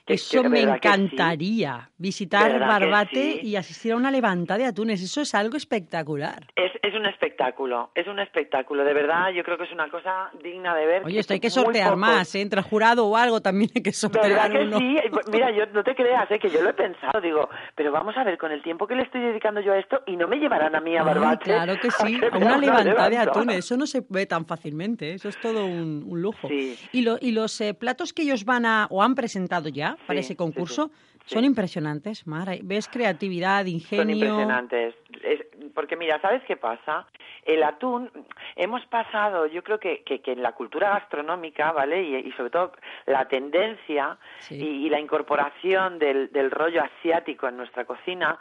Eso 0.08 0.44
me 0.44 0.62
sí. 0.62 0.68
encantaría. 0.70 1.90
Visitar 1.98 2.52
¿Verdad 2.52 2.60
que 2.80 2.86
Barbate 2.86 3.32
sí? 3.42 3.48
y 3.48 3.56
asistir 3.56 3.94
a 3.94 3.96
una 3.96 4.12
levantada 4.12 4.60
de 4.60 4.66
atunes. 4.66 5.02
Eso 5.02 5.22
es 5.22 5.34
algo 5.34 5.58
espectacular. 5.58 6.46
Es, 6.56 6.72
es 6.84 6.94
un 6.94 7.06
espectáculo, 7.06 7.90
es 7.96 8.08
un 8.08 8.20
espectáculo, 8.20 8.84
de 8.84 8.94
verdad, 8.94 9.30
yo 9.32 9.44
creo 9.44 9.58
que 9.58 9.64
es 9.64 9.72
una 9.72 9.90
cosa 9.90 10.30
digna 10.44 10.76
de 10.76 10.86
ver. 10.86 11.06
Oye, 11.06 11.20
esto 11.20 11.34
hay 11.34 11.40
que 11.40 11.50
sortear 11.50 11.96
más, 11.96 12.36
¿eh? 12.36 12.42
Entre 12.42 12.60
el 12.60 12.66
jurado 12.66 13.06
o 13.08 13.18
algo 13.18 13.42
también 13.42 13.72
hay 13.76 13.82
que 13.82 13.92
sortear 13.94 14.28
¿Verdad 14.30 14.52
que 14.52 14.60
uno. 14.60 14.78
sí? 14.78 14.96
Mira, 15.32 15.52
yo 15.52 15.66
no 15.68 15.84
te 15.84 15.96
creas, 15.96 16.30
¿eh? 16.32 16.40
que 16.40 16.50
yo 16.50 16.62
lo 16.62 16.70
he 16.70 16.74
pensado, 16.74 17.20
digo, 17.22 17.50
pero 17.76 17.92
vamos 17.92 18.16
a 18.18 18.24
ver, 18.24 18.38
con 18.38 18.52
el 18.52 18.62
tiempo 18.62 18.88
que 18.88 18.96
le 18.96 19.04
estoy 19.04 19.22
dedicando 19.22 19.62
yo 19.62 19.74
a 19.74 19.80
esto, 19.80 20.02
y 20.06 20.16
no 20.18 20.28
me 20.28 20.38
llevarán 20.38 20.76
a 20.76 20.82
mí 20.82 20.96
a 20.96 21.04
Barbate. 21.04 21.46
claro 21.46 21.80
que 21.80 21.90
sí, 21.92 22.20
a 22.32 22.38
me 22.38 22.46
una 22.46 22.58
levantada 22.58 23.10
de 23.10 23.18
atunes. 23.18 23.58
Eso 23.60 23.78
no 23.78 23.88
se 23.88 24.04
ve 24.10 24.26
tan 24.26 24.46
fácilmente, 24.46 25.12
¿eh? 25.12 25.14
eso 25.16 25.30
es 25.30 25.40
todo 25.40 25.66
un, 25.66 26.04
un 26.08 26.22
lujo. 26.22 26.48
Y, 26.92 27.02
lo- 27.02 27.18
y 27.20 27.32
los 27.32 27.60
eh, 27.62 27.74
platos 27.74 28.14
que 28.14 28.22
ellos 28.24 28.46
van 28.46 28.66
a, 28.66 28.88
o 28.90 29.02
han 29.02 29.16
presentado 29.16 29.70
ya 29.70 29.95
Sí, 30.08 30.18
ese 30.18 30.36
concurso, 30.36 30.88
sí, 30.88 31.20
sí. 31.26 31.36
son 31.36 31.44
impresionantes, 31.46 32.26
Mara. 32.28 32.54
Ves 32.64 32.88
creatividad, 32.88 33.60
Son 33.62 33.68
ingenio. 33.70 34.16
impresionantes. 34.16 34.96
Es- 35.24 35.46
porque 35.74 35.96
mira, 35.98 36.22
¿sabes 36.22 36.42
qué 36.48 36.56
pasa? 36.56 37.06
El 37.44 37.62
atún, 37.64 38.10
hemos 38.56 38.86
pasado, 38.88 39.46
yo 39.48 39.62
creo 39.64 39.80
que, 39.80 40.04
que, 40.04 40.22
que 40.22 40.32
en 40.32 40.42
la 40.42 40.54
cultura 40.54 40.90
gastronómica, 40.92 41.72
¿vale? 41.74 42.02
Y, 42.02 42.16
y 42.16 42.32
sobre 42.32 42.50
todo 42.50 42.72
la 43.06 43.28
tendencia 43.28 44.18
y, 44.50 44.56
y 44.86 44.90
la 44.90 45.00
incorporación 45.00 46.00
del, 46.00 46.32
del 46.32 46.50
rollo 46.50 46.82
asiático 46.84 47.48
en 47.48 47.58
nuestra 47.58 47.86
cocina 47.86 48.38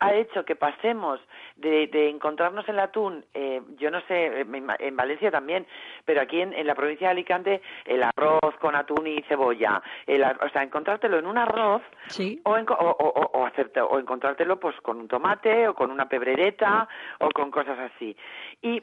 ha 0.00 0.14
hecho 0.14 0.44
que 0.44 0.54
pasemos 0.56 1.20
de, 1.56 1.88
de 1.88 2.08
encontrarnos 2.08 2.68
el 2.68 2.78
atún, 2.78 3.24
eh, 3.34 3.60
yo 3.78 3.90
no 3.90 4.00
sé, 4.02 4.40
en 4.42 4.68
en 4.78 4.96
Valencia 4.96 5.30
también, 5.30 5.66
pero 6.04 6.20
aquí 6.20 6.40
en, 6.40 6.52
en 6.52 6.66
la 6.66 6.74
provincia 6.74 7.08
de 7.08 7.12
Alicante, 7.12 7.62
el 7.84 8.02
arroz 8.02 8.54
con 8.60 8.76
atún 8.76 9.06
y 9.06 9.22
cebolla, 9.22 9.82
el 10.06 10.22
o 10.22 10.48
sea, 10.50 10.62
encontrártelo 10.62 11.18
en 11.18 11.26
un 11.26 11.36
arroz 11.38 11.82
Sí. 12.08 12.40
o, 12.44 12.56
enco- 12.56 12.76
o, 12.78 12.90
o- 12.90 13.20
o- 13.20 13.40
o 13.40 13.46
hacerte- 13.46 13.80
o 13.80 13.98
encontrártelo 13.98 14.60
pues 14.60 14.76
con 14.82 14.98
un 15.00 15.08
tomate 15.08 15.66
o 15.68 15.74
con 15.74 15.90
una 15.90 16.08
pebrereta 16.08 16.88
o 17.18 17.28
con 17.30 17.50
cosas 17.50 17.78
así. 17.78 18.16
Y 18.62 18.82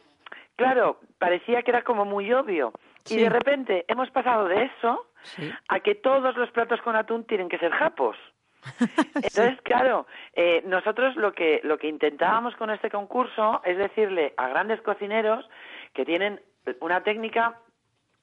claro, 0.57 0.99
parecía 1.17 1.61
que 1.63 1.71
era 1.71 1.83
como 1.83 2.03
muy 2.05 2.31
obvio. 2.33 2.73
Sí. 3.03 3.15
Y 3.19 3.23
de 3.23 3.29
repente 3.29 3.85
hemos 3.87 4.09
pasado 4.11 4.47
de 4.47 4.63
eso 4.63 5.05
Sí. 5.21 5.49
a 5.69 5.79
que 5.79 5.95
todos 5.95 6.35
los 6.35 6.51
platos 6.51 6.81
con 6.81 6.95
atún 6.95 7.23
tienen 7.25 7.49
que 7.49 7.57
ser 7.57 7.71
japos. 7.71 8.17
Entonces, 9.15 9.61
claro, 9.63 10.07
eh, 10.33 10.61
nosotros 10.65 11.15
lo 11.15 11.33
que, 11.33 11.61
lo 11.63 11.77
que 11.77 11.87
intentábamos 11.87 12.55
con 12.55 12.69
este 12.69 12.89
concurso 12.89 13.61
es 13.65 13.77
decirle 13.77 14.33
a 14.37 14.47
grandes 14.49 14.81
cocineros 14.81 15.47
que 15.93 16.05
tienen 16.05 16.41
una 16.81 17.01
técnica 17.03 17.59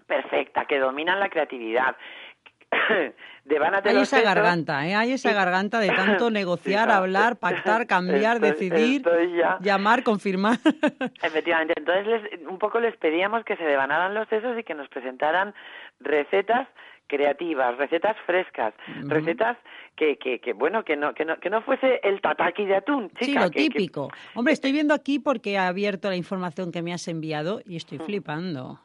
perfecta, 0.07 0.65
que 0.67 0.79
dominan 0.79 1.21
la 1.21 1.29
creatividad. 1.29 1.97
De 3.45 3.59
van 3.59 3.75
Hay 3.85 3.97
esa 3.97 4.21
garganta, 4.21 4.87
¿eh? 4.87 4.95
Hay 4.95 5.13
esa 5.13 5.33
garganta 5.33 5.81
de 5.81 5.89
tanto 5.89 6.31
negociar, 6.31 6.89
Sí, 6.89 6.95
hablar, 6.95 7.37
pactar, 7.37 7.87
cambiar, 7.89 8.37
estoy- 8.37 8.51
decidir, 8.51 9.03
estoy 9.05 9.43
llamar, 9.61 10.03
confirmar. 10.05 10.59
Efectivamente, 11.23 11.75
entonces 11.77 12.07
les- 12.07 12.47
un 12.47 12.59
poco 12.59 12.79
les 12.81 12.97
pedíamos 12.97 13.45
que 13.45 13.57
se 13.57 13.65
devanaran 13.65 14.15
los 14.15 14.29
sesos 14.29 14.57
y 14.59 14.63
que 14.63 14.75
nos 14.75 14.89
presentaran 14.89 15.55
recetas 16.01 16.69
creativas, 17.16 17.76
recetas 17.76 18.16
frescas, 18.25 18.73
recetas 19.02 19.59
que, 19.97 20.16
que, 20.16 20.38
que 20.40 20.54
bueno, 20.54 20.83
que 20.83 20.97
no, 20.97 21.12
que 21.12 21.26
no, 21.26 21.37
que 21.38 21.50
no 21.50 21.61
fuese 21.61 22.00
el 22.02 22.23
tataki 22.23 22.64
de 22.64 22.76
atún, 22.76 23.11
chica. 23.11 23.25
sí, 23.26 23.35
lo 23.35 23.50
que- 23.50 23.59
que- 23.64 23.69
típico. 23.69 24.09
Hombre, 24.35 24.54
estoy 24.54 24.73
viendo 24.73 24.95
aquí 24.95 25.19
porque 25.19 25.52
he 25.52 25.59
abierto 25.59 26.09
la 26.09 26.16
información 26.16 26.73
que 26.73 26.81
me 26.81 26.95
has 26.95 27.07
enviado 27.09 27.61
y 27.66 27.76
estoy 27.76 27.99
flipando. 27.99 28.81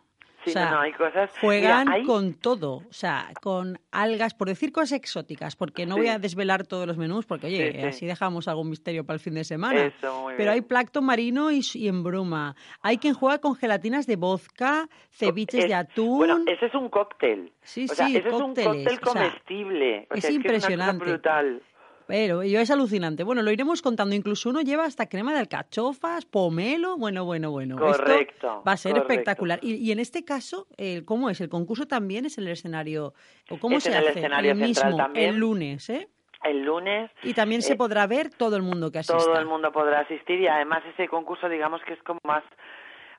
Sí, 0.47 0.51
o 0.51 0.53
sea, 0.53 0.65
no, 0.69 0.75
no, 0.77 0.81
hay 0.81 0.93
cosas. 0.93 1.29
Juegan 1.41 1.85
Mira, 1.87 1.97
hay- 1.97 2.03
con 2.05 2.33
todo, 2.33 2.77
o 2.77 2.83
sea, 2.93 3.29
con 3.41 3.79
algas, 3.91 4.33
por 4.33 4.47
decir 4.47 4.71
cosas 4.71 4.93
exóticas, 4.93 5.55
porque 5.55 5.85
no 5.85 5.95
Sí. 5.95 6.01
voy 6.01 6.09
a 6.09 6.19
desvelar 6.19 6.65
todos 6.65 6.87
los 6.87 6.97
menús, 6.97 7.25
porque 7.25 7.47
oye, 7.47 7.71
Sí, 7.73 7.77
sí. 7.79 7.85
así 7.85 8.05
dejamos 8.05 8.47
algún 8.47 8.69
misterio 8.69 9.05
para 9.05 9.15
el 9.15 9.19
fin 9.19 9.33
de 9.35 9.43
semana. 9.43 9.85
Eso, 9.85 10.21
muy 10.23 10.33
Pero 10.37 10.51
hay 10.51 10.61
plancton 10.61 11.05
marino 11.05 11.51
y, 11.51 11.61
y 11.73 11.87
en 11.87 12.03
bruma. 12.03 12.55
Hay 12.81 12.97
quien 12.97 13.13
juega 13.13 13.39
con 13.39 13.55
gelatinas 13.55 14.07
de 14.07 14.15
vodka, 14.15 14.87
ceviches 15.11 15.63
Es- 15.63 15.67
de 15.69 15.75
atún. 15.75 16.17
Bueno, 16.19 16.39
ese 16.47 16.65
es 16.67 16.73
un 16.75 16.89
cóctel. 16.89 17.51
Sí, 17.61 17.85
o 17.89 17.93
sea, 17.93 18.07
sí, 18.07 18.17
ese 18.17 18.27
es 18.27 18.33
un 18.33 18.41
cócteles, 18.55 18.67
cóctel 18.67 18.99
o 19.09 19.11
sea, 19.13 19.21
comestible. 19.23 20.07
Es 20.13 20.25
que 20.25 20.33
impresionante. 20.33 20.95
una 20.95 20.99
cosa 20.99 21.11
brutal. 21.11 21.61
Pero 22.07 22.43
yo 22.43 22.59
es 22.59 22.71
alucinante. 22.71 23.23
Bueno, 23.23 23.41
lo 23.41 23.51
iremos 23.51 23.81
contando. 23.81 24.15
Incluso 24.15 24.49
uno 24.49 24.61
lleva 24.61 24.85
hasta 24.85 25.07
crema 25.09 25.33
de 25.33 25.39
alcachofas, 25.39 26.25
pomelo. 26.25 26.97
Bueno, 26.97 27.25
bueno, 27.25 27.51
bueno. 27.51 27.75
Correcto, 27.77 28.33
Esto 28.33 28.63
va 28.67 28.71
a 28.71 28.77
ser 28.77 28.93
correcto. 28.93 29.11
espectacular. 29.13 29.59
Y, 29.61 29.75
y 29.75 29.91
en 29.91 29.99
este 29.99 30.23
caso, 30.23 30.67
el, 30.77 31.03
¿cómo 31.05 31.29
es? 31.29 31.41
¿El 31.41 31.49
concurso 31.49 31.85
también 31.87 32.25
es 32.25 32.37
el 32.37 32.47
escenario? 32.47 33.13
¿O 33.49 33.57
cómo 33.59 33.77
Es 33.77 33.83
se 33.83 33.89
en 33.91 33.97
el 33.97 34.07
hace? 34.07 34.19
escenario 34.19 34.51
el 34.53 34.57
central 34.57 34.85
mismo, 34.93 34.97
también. 35.03 35.29
el 35.29 35.35
lunes, 35.39 35.89
¿eh? 35.89 36.07
El 36.43 36.61
lunes 36.63 37.09
Y 37.23 37.33
también 37.33 37.61
se 37.63 37.73
Eh, 37.73 37.77
podrá 37.77 38.05
ver 38.07 38.29
todo 38.29 38.55
el 38.55 38.61
mundo 38.61 38.91
que 38.91 38.99
asista. 38.99 39.17
todo 39.17 39.39
el 39.39 39.45
mundo 39.47 39.71
podrá 39.71 40.01
asistir 40.01 40.39
y 40.39 40.47
además 40.47 40.83
ese 40.93 41.07
concurso 41.07 41.49
digamos 41.49 41.81
que 41.83 41.93
es 41.93 42.03
como 42.03 42.19
más 42.23 42.43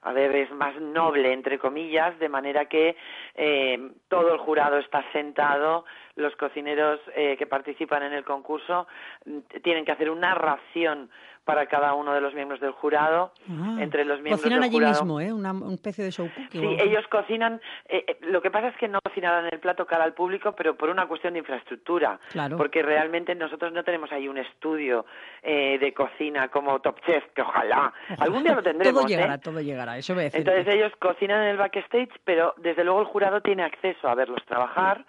a 0.03 0.13
ver 0.13 0.35
es 0.37 0.51
más 0.53 0.81
noble 0.81 1.33
entre 1.33 1.59
comillas 1.59 2.17
de 2.21 2.29
manera 2.29 2.67
que 2.67 2.97
eh, 3.35 3.91
todo 4.09 4.33
el 4.33 4.39
jurado 4.39 4.79
está 4.79 5.05
sentado 5.13 5.85
los 6.19 6.35
cocineros 6.37 7.01
eh, 7.17 7.37
que 7.39 7.47
participan 7.47 8.03
en 8.03 8.13
el 8.13 8.25
concurso 8.25 8.87
mm, 9.25 9.39
tienen 9.63 9.85
que 9.85 9.93
hacer 9.93 10.11
una 10.11 10.35
ración 10.35 11.11
para 11.45 11.65
cada 11.65 11.95
uno 11.95 12.13
de 12.13 12.21
los 12.21 12.35
miembros 12.35 12.61
del 12.61 12.73
jurado 12.73 13.33
Ah, 13.49 13.77
entre 13.81 14.05
los 14.05 14.21
miembros 14.21 14.43
Cocinan 14.43 14.61
del 14.61 14.69
allí 14.69 14.85
mismo, 14.91 15.19
¿eh? 15.19 15.33
Una, 15.33 15.53
un 15.53 15.73
especie 15.73 16.05
de 16.05 16.11
show. 16.13 16.29
Sí, 16.51 16.59
o 16.59 16.71
ellos 16.73 17.07
cocinan. 17.09 17.59
eh, 17.89 18.05
eh, 18.07 18.19
lo 18.21 18.43
que 18.43 18.51
pasa 18.51 18.69
es 18.69 18.77
que 18.77 18.87
no 18.87 18.99
cocinarán 19.03 19.49
el 19.51 19.59
plato 19.59 19.87
cara 19.87 20.05
al 20.05 20.13
público, 20.13 20.53
pero 20.53 20.77
por 20.77 20.91
una 20.91 21.07
cuestión 21.07 21.33
de 21.33 21.39
infraestructura. 21.39 22.21
Claro. 22.33 22.59
Porque 22.59 22.83
realmente 22.83 23.35
nosotros 23.35 23.73
no 23.73 23.83
tenemos 23.83 24.13
ahí 24.13 24.29
un 24.29 24.37
estudio 24.37 25.07
eh, 25.43 25.79
de 25.79 25.95
cocina 25.95 26.49
como 26.49 26.81
Top 26.81 27.01
Chef, 27.07 27.25
que 27.35 27.41
ojalá. 27.41 27.95
Algún 28.19 28.43
día 28.43 28.55
lo 28.55 28.63
tendremos. 28.71 29.01
Todo 29.01 29.09
llegará, 29.09 29.35
¿eh? 29.37 29.39
todo 29.39 29.61
llegará. 29.63 29.97
Eso 29.97 30.13
voy 30.13 30.23
a 30.23 30.25
decir. 30.25 30.41
Entonces 30.41 30.67
ellos 30.75 30.93
cocinan 30.99 31.43
en 31.45 31.49
el 31.49 31.57
backstage, 31.57 32.11
pero 32.25 32.53
desde 32.59 32.85
luego 32.85 33.01
el 33.01 33.07
jurado 33.07 33.41
tiene 33.41 33.63
acceso 33.63 34.07
a 34.07 34.15
verlos 34.15 34.45
trabajar. 34.45 35.07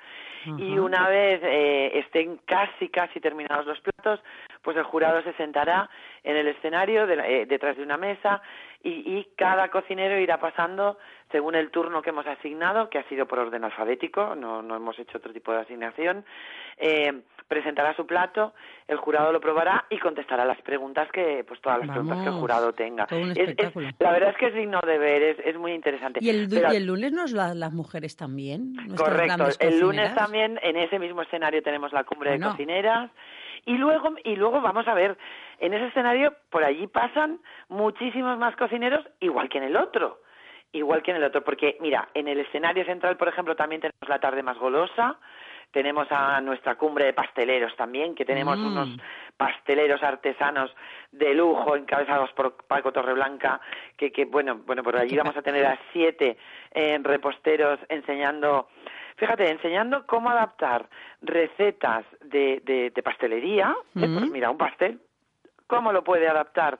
Y 0.58 0.78
una 0.78 1.10
vez 1.10 1.42
eh, 1.44 1.92
estén 2.00 2.38
casi, 2.46 2.90
casi 2.90 3.20
terminados 3.20 3.66
los 3.66 3.80
platos, 3.82 4.22
pues 4.62 4.78
el 4.78 4.84
jurado 4.84 5.22
se 5.24 5.34
sentará 5.34 5.90
en 6.24 6.36
el 6.36 6.48
escenario 6.48 7.08
de 7.08 7.16
la- 7.16 7.28
eh, 7.28 7.46
detrás 7.46 7.76
de 7.78 7.84
una 7.84 7.98
mesa 7.98 8.42
y, 8.84 8.90
y 9.18 9.28
cada 9.36 9.70
cocinero 9.70 10.18
irá 10.20 10.40
pasando 10.40 10.98
según 11.32 11.56
el 11.56 11.70
turno 11.72 12.02
que 12.02 12.10
hemos 12.12 12.26
asignado, 12.28 12.90
que 12.90 13.00
ha 13.00 13.04
sido 13.10 13.26
por 13.28 13.40
orden 13.40 13.64
alfabético, 13.64 14.36
no, 14.36 14.62
no 14.62 14.76
hemos 14.76 14.98
hecho 14.98 15.18
otro 15.18 15.32
tipo 15.34 15.52
de 15.52 15.60
asignación, 15.60 16.26
eh, 16.78 17.22
presentará 17.50 17.94
su 17.96 18.06
plato, 18.06 18.54
el 18.88 18.96
jurado 18.96 19.34
lo 19.34 19.42
probará 19.42 19.84
y 19.90 19.98
contestará 20.00 20.46
las 20.46 20.62
preguntas 20.62 21.12
que, 21.12 21.44
pues 21.46 21.60
todas 21.60 21.80
las 21.80 21.90
preguntas 21.90 22.20
que 22.20 22.28
el 22.30 22.36
jurado 22.40 22.72
tenga. 22.72 23.06
Es- 23.10 23.38
es- 23.58 23.76
la 24.00 24.12
verdad 24.12 24.30
es 24.30 24.38
que 24.38 24.46
es 24.48 24.54
digno 24.54 24.80
de 24.86 24.98
ver, 24.98 25.22
es, 25.24 25.40
es 25.44 25.58
muy 25.58 25.74
interesante. 25.74 26.20
¿Y 26.24 26.30
el, 26.30 26.48
Pero- 26.48 26.72
y 26.72 26.78
el 26.78 26.86
lunes 26.86 27.12
nos 27.12 27.32
la- 27.34 27.54
las 27.54 27.74
mujeres 27.74 28.16
también? 28.16 28.76
Correcto. 28.96 29.48
El 29.60 29.80
lunes 29.82 30.16
también 30.16 30.58
en 30.64 30.78
ese 30.78 30.98
mismo 31.00 31.24
escenario 31.24 31.62
tenemos 31.62 31.92
la 31.92 32.06
cumbre 32.06 32.30
Bueno. 32.30 32.46
de 32.46 32.52
cocineras 32.52 33.12
y 33.66 33.76
luego 33.78 34.16
y 34.24 34.36
luego 34.38 34.62
vamos 34.62 34.88
a 34.88 34.94
ver 34.94 35.18
en 35.60 35.74
ese 35.74 35.88
escenario 35.88 36.34
por 36.50 36.64
allí 36.64 36.88
pasan 36.88 37.40
muchísimos 37.68 38.38
más 38.38 38.56
cocineros 38.56 39.06
igual 39.20 39.50
que 39.50 39.58
en 39.58 39.66
el 39.66 39.76
otro. 39.76 40.22
Igual 40.72 41.02
que 41.02 41.10
en 41.10 41.18
el 41.18 41.24
otro, 41.24 41.44
porque 41.44 41.78
mira, 41.82 42.10
en 42.14 42.28
el 42.28 42.40
escenario 42.42 42.86
central, 42.86 43.18
por 43.18 43.28
ejemplo, 43.28 43.56
también 43.56 43.82
tenemos 43.82 44.08
la 44.08 44.20
tarde 44.20 44.44
más 44.44 44.56
golosa, 44.60 45.18
tenemos 45.72 46.08
a 46.12 46.42
nuestra 46.42 46.76
cumbre 46.76 47.06
de 47.06 47.14
pasteleros 47.14 47.76
también, 47.76 48.16
que 48.16 48.26
tenemos 48.26 48.58
Mm. 48.58 48.66
unos 48.68 48.90
pasteleros 49.38 50.02
artesanos 50.04 50.74
de 51.12 51.34
lujo 51.34 51.76
encabezados 51.76 52.32
por 52.34 52.54
Paco 52.68 52.92
Torreblanca, 52.92 53.62
que, 53.98 54.12
que 54.12 54.26
bueno, 54.26 54.62
bueno, 54.66 54.84
por 54.84 54.96
allí 54.98 55.16
vamos 55.16 55.38
a 55.38 55.42
tener 55.42 55.66
a 55.66 55.80
siete 55.94 56.38
eh, 56.72 57.00
reposteros 57.02 57.80
enseñando, 57.90 58.68
fíjate, 59.18 59.50
enseñando 59.50 60.06
cómo 60.08 60.30
adaptar 60.30 60.90
recetas 61.22 62.06
de, 62.22 62.62
de, 62.66 62.90
de 62.90 63.04
pastelería, 63.04 63.76
eh, 63.96 64.08
pues 64.14 64.30
mira, 64.32 64.50
un 64.50 64.58
pastel, 64.58 65.00
cómo 65.68 65.92
lo 65.94 66.04
puede 66.04 66.28
adaptar 66.28 66.80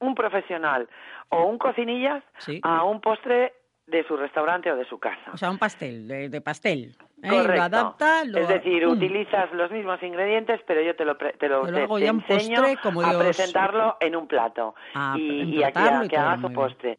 un 0.00 0.14
profesional 0.14 0.88
o 1.30 1.44
un 1.44 1.58
cocinillas 1.58 2.22
Sí. 2.38 2.60
a 2.62 2.82
un 2.84 3.00
postre 3.00 3.54
de 3.86 4.02
su 4.04 4.16
restaurante 4.16 4.70
o 4.70 4.76
de 4.76 4.84
su 4.84 4.98
casa. 4.98 5.30
O 5.32 5.36
sea, 5.36 5.48
un 5.50 5.58
pastel, 5.58 6.08
de, 6.08 6.28
de 6.28 6.40
pastel. 6.40 6.96
¿Eh? 7.22 7.28
Correcto. 7.28 7.54
Lo 7.56 7.62
adapta, 7.62 8.24
lo... 8.24 8.38
es 8.38 8.48
decir, 8.48 8.86
utilizas 8.86 9.52
los 9.52 9.70
mismos 9.70 10.02
ingredientes, 10.02 10.60
pero 10.66 10.82
yo 10.82 10.94
te 10.96 11.04
lo, 11.04 11.16
pre- 11.18 11.32
te 11.34 11.48
lo, 11.48 11.62
Te 11.64 11.70
lo 11.72 11.76
te- 11.78 11.82
hago 11.84 11.96
te 11.98 12.04
ya 12.04 12.10
en 12.10 12.16
enseño 12.28 12.56
postre 12.62 12.76
como 12.82 13.02
a 13.02 13.10
Dios. 13.10 13.22
presentarlo 13.24 13.96
en 14.00 14.16
un 14.16 14.26
plato 14.26 14.74
A 14.94 15.14
y, 15.18 15.20
y 15.56 15.62
a 15.62 15.72
que, 15.72 15.78
emplatarlo 15.78 15.98
a 16.00 16.04
y 16.04 16.08
que 16.08 16.16
todo, 16.16 16.24
haga 16.26 16.36
muy 16.36 16.48
su 16.50 16.54
postre. 16.54 16.98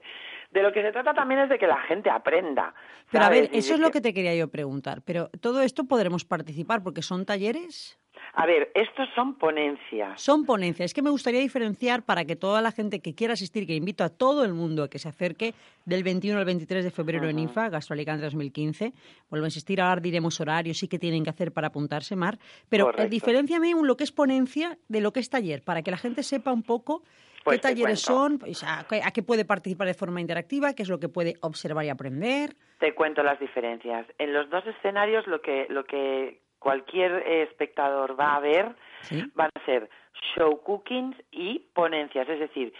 De 0.51 0.63
lo 0.63 0.71
que 0.71 0.81
se 0.81 0.91
trata 0.91 1.13
también 1.13 1.41
es 1.41 1.49
de 1.49 1.59
que 1.59 1.67
la 1.67 1.77
gente 1.81 2.09
aprenda. 2.09 2.73
Pero 3.11 3.25
a 3.25 3.29
ver, 3.29 3.49
eso 3.51 3.73
es 3.73 3.79
lo 3.79 3.91
que 3.91 4.01
te 4.01 4.13
quería 4.13 4.33
yo 4.35 4.47
preguntar. 4.49 5.01
Pero 5.05 5.29
todo 5.41 5.61
esto 5.61 5.83
podremos 5.85 6.23
participar 6.25 6.81
porque 6.83 7.01
son 7.01 7.25
talleres. 7.25 7.97
A 8.33 8.45
ver, 8.45 8.71
estos 8.75 9.07
son 9.15 9.35
ponencias. 9.37 10.21
Son 10.21 10.45
ponencias. 10.45 10.85
Es 10.87 10.93
que 10.93 11.01
me 11.01 11.09
gustaría 11.09 11.39
diferenciar 11.39 12.03
para 12.03 12.25
que 12.25 12.35
toda 12.35 12.61
la 12.61 12.71
gente 12.71 12.99
que 12.99 13.15
quiera 13.15 13.33
asistir, 13.33 13.65
que 13.65 13.73
invito 13.75 14.03
a 14.03 14.09
todo 14.09 14.43
el 14.45 14.53
mundo 14.53 14.83
a 14.83 14.89
que 14.89 14.99
se 14.99 15.09
acerque 15.09 15.53
del 15.85 16.03
21 16.03 16.37
al 16.39 16.45
23 16.45 16.83
de 16.83 16.91
febrero 16.91 17.27
en 17.29 17.39
IFA, 17.39 17.69
Gastroalicante 17.69 18.23
2015. 18.25 18.93
Vuelvo 19.29 19.45
a 19.45 19.47
insistir, 19.47 19.81
ahora 19.81 20.01
diremos 20.01 20.39
horarios 20.39 20.81
y 20.83 20.87
qué 20.87 20.99
tienen 20.99 21.23
que 21.23 21.29
hacer 21.29 21.51
para 21.51 21.67
apuntarse, 21.67 22.15
Mar. 22.15 22.37
Pero 22.69 22.91
eh, 22.97 23.07
diferenciame 23.09 23.73
un 23.75 23.87
lo 23.87 23.97
que 23.97 24.03
es 24.03 24.11
ponencia 24.11 24.77
de 24.87 25.01
lo 25.01 25.11
que 25.13 25.19
es 25.19 25.29
taller, 25.29 25.63
para 25.63 25.81
que 25.81 25.91
la 25.91 25.97
gente 25.97 26.21
sepa 26.23 26.51
un 26.53 26.63
poco 26.63 27.03
Pues 27.43 27.57
qué 27.57 27.61
te 27.61 27.67
talleres 27.69 28.05
cuento. 28.05 28.21
son, 28.21 28.39
pues, 28.39 28.63
a, 28.63 28.85
qué- 28.89 29.01
a 29.03 29.11
qué 29.11 29.23
puede 29.23 29.45
participar 29.45 29.87
de 29.87 29.93
forma 29.93 30.21
interactiva, 30.21 30.73
qué 30.73 30.83
es 30.83 30.89
lo 30.89 30.99
que 30.99 31.09
puede 31.09 31.35
observar 31.41 31.85
y 31.85 31.89
aprender. 31.89 32.55
Te 32.79 32.93
cuento 32.93 33.23
las 33.23 33.39
diferencias. 33.39 34.05
En 34.19 34.33
los 34.33 34.49
dos 34.49 34.63
escenarios 34.67 35.25
lo 35.27 35.41
que, 35.41 35.65
lo 35.69 35.83
que 35.85 36.41
cualquier 36.59 37.23
eh, 37.25 37.43
espectador 37.43 38.19
va 38.19 38.35
a 38.35 38.39
ver 38.39 38.75
¿sí? 39.01 39.23
van 39.35 39.49
a 39.53 39.65
ser 39.65 39.89
show 40.35 40.61
cookings 40.63 41.15
y 41.31 41.59
ponencias, 41.73 42.27
es 42.27 42.39
decir, 42.39 42.73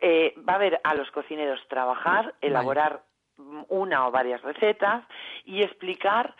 eh, 0.00 0.34
va 0.48 0.54
a 0.54 0.58
ver 0.58 0.80
a 0.84 0.94
los 0.94 1.10
cocineros 1.10 1.60
trabajar, 1.68 2.34
elaborar 2.40 3.02
una 3.68 4.06
o 4.06 4.10
varias 4.10 4.42
recetas 4.42 5.04
y 5.44 5.62
explicar 5.62 6.34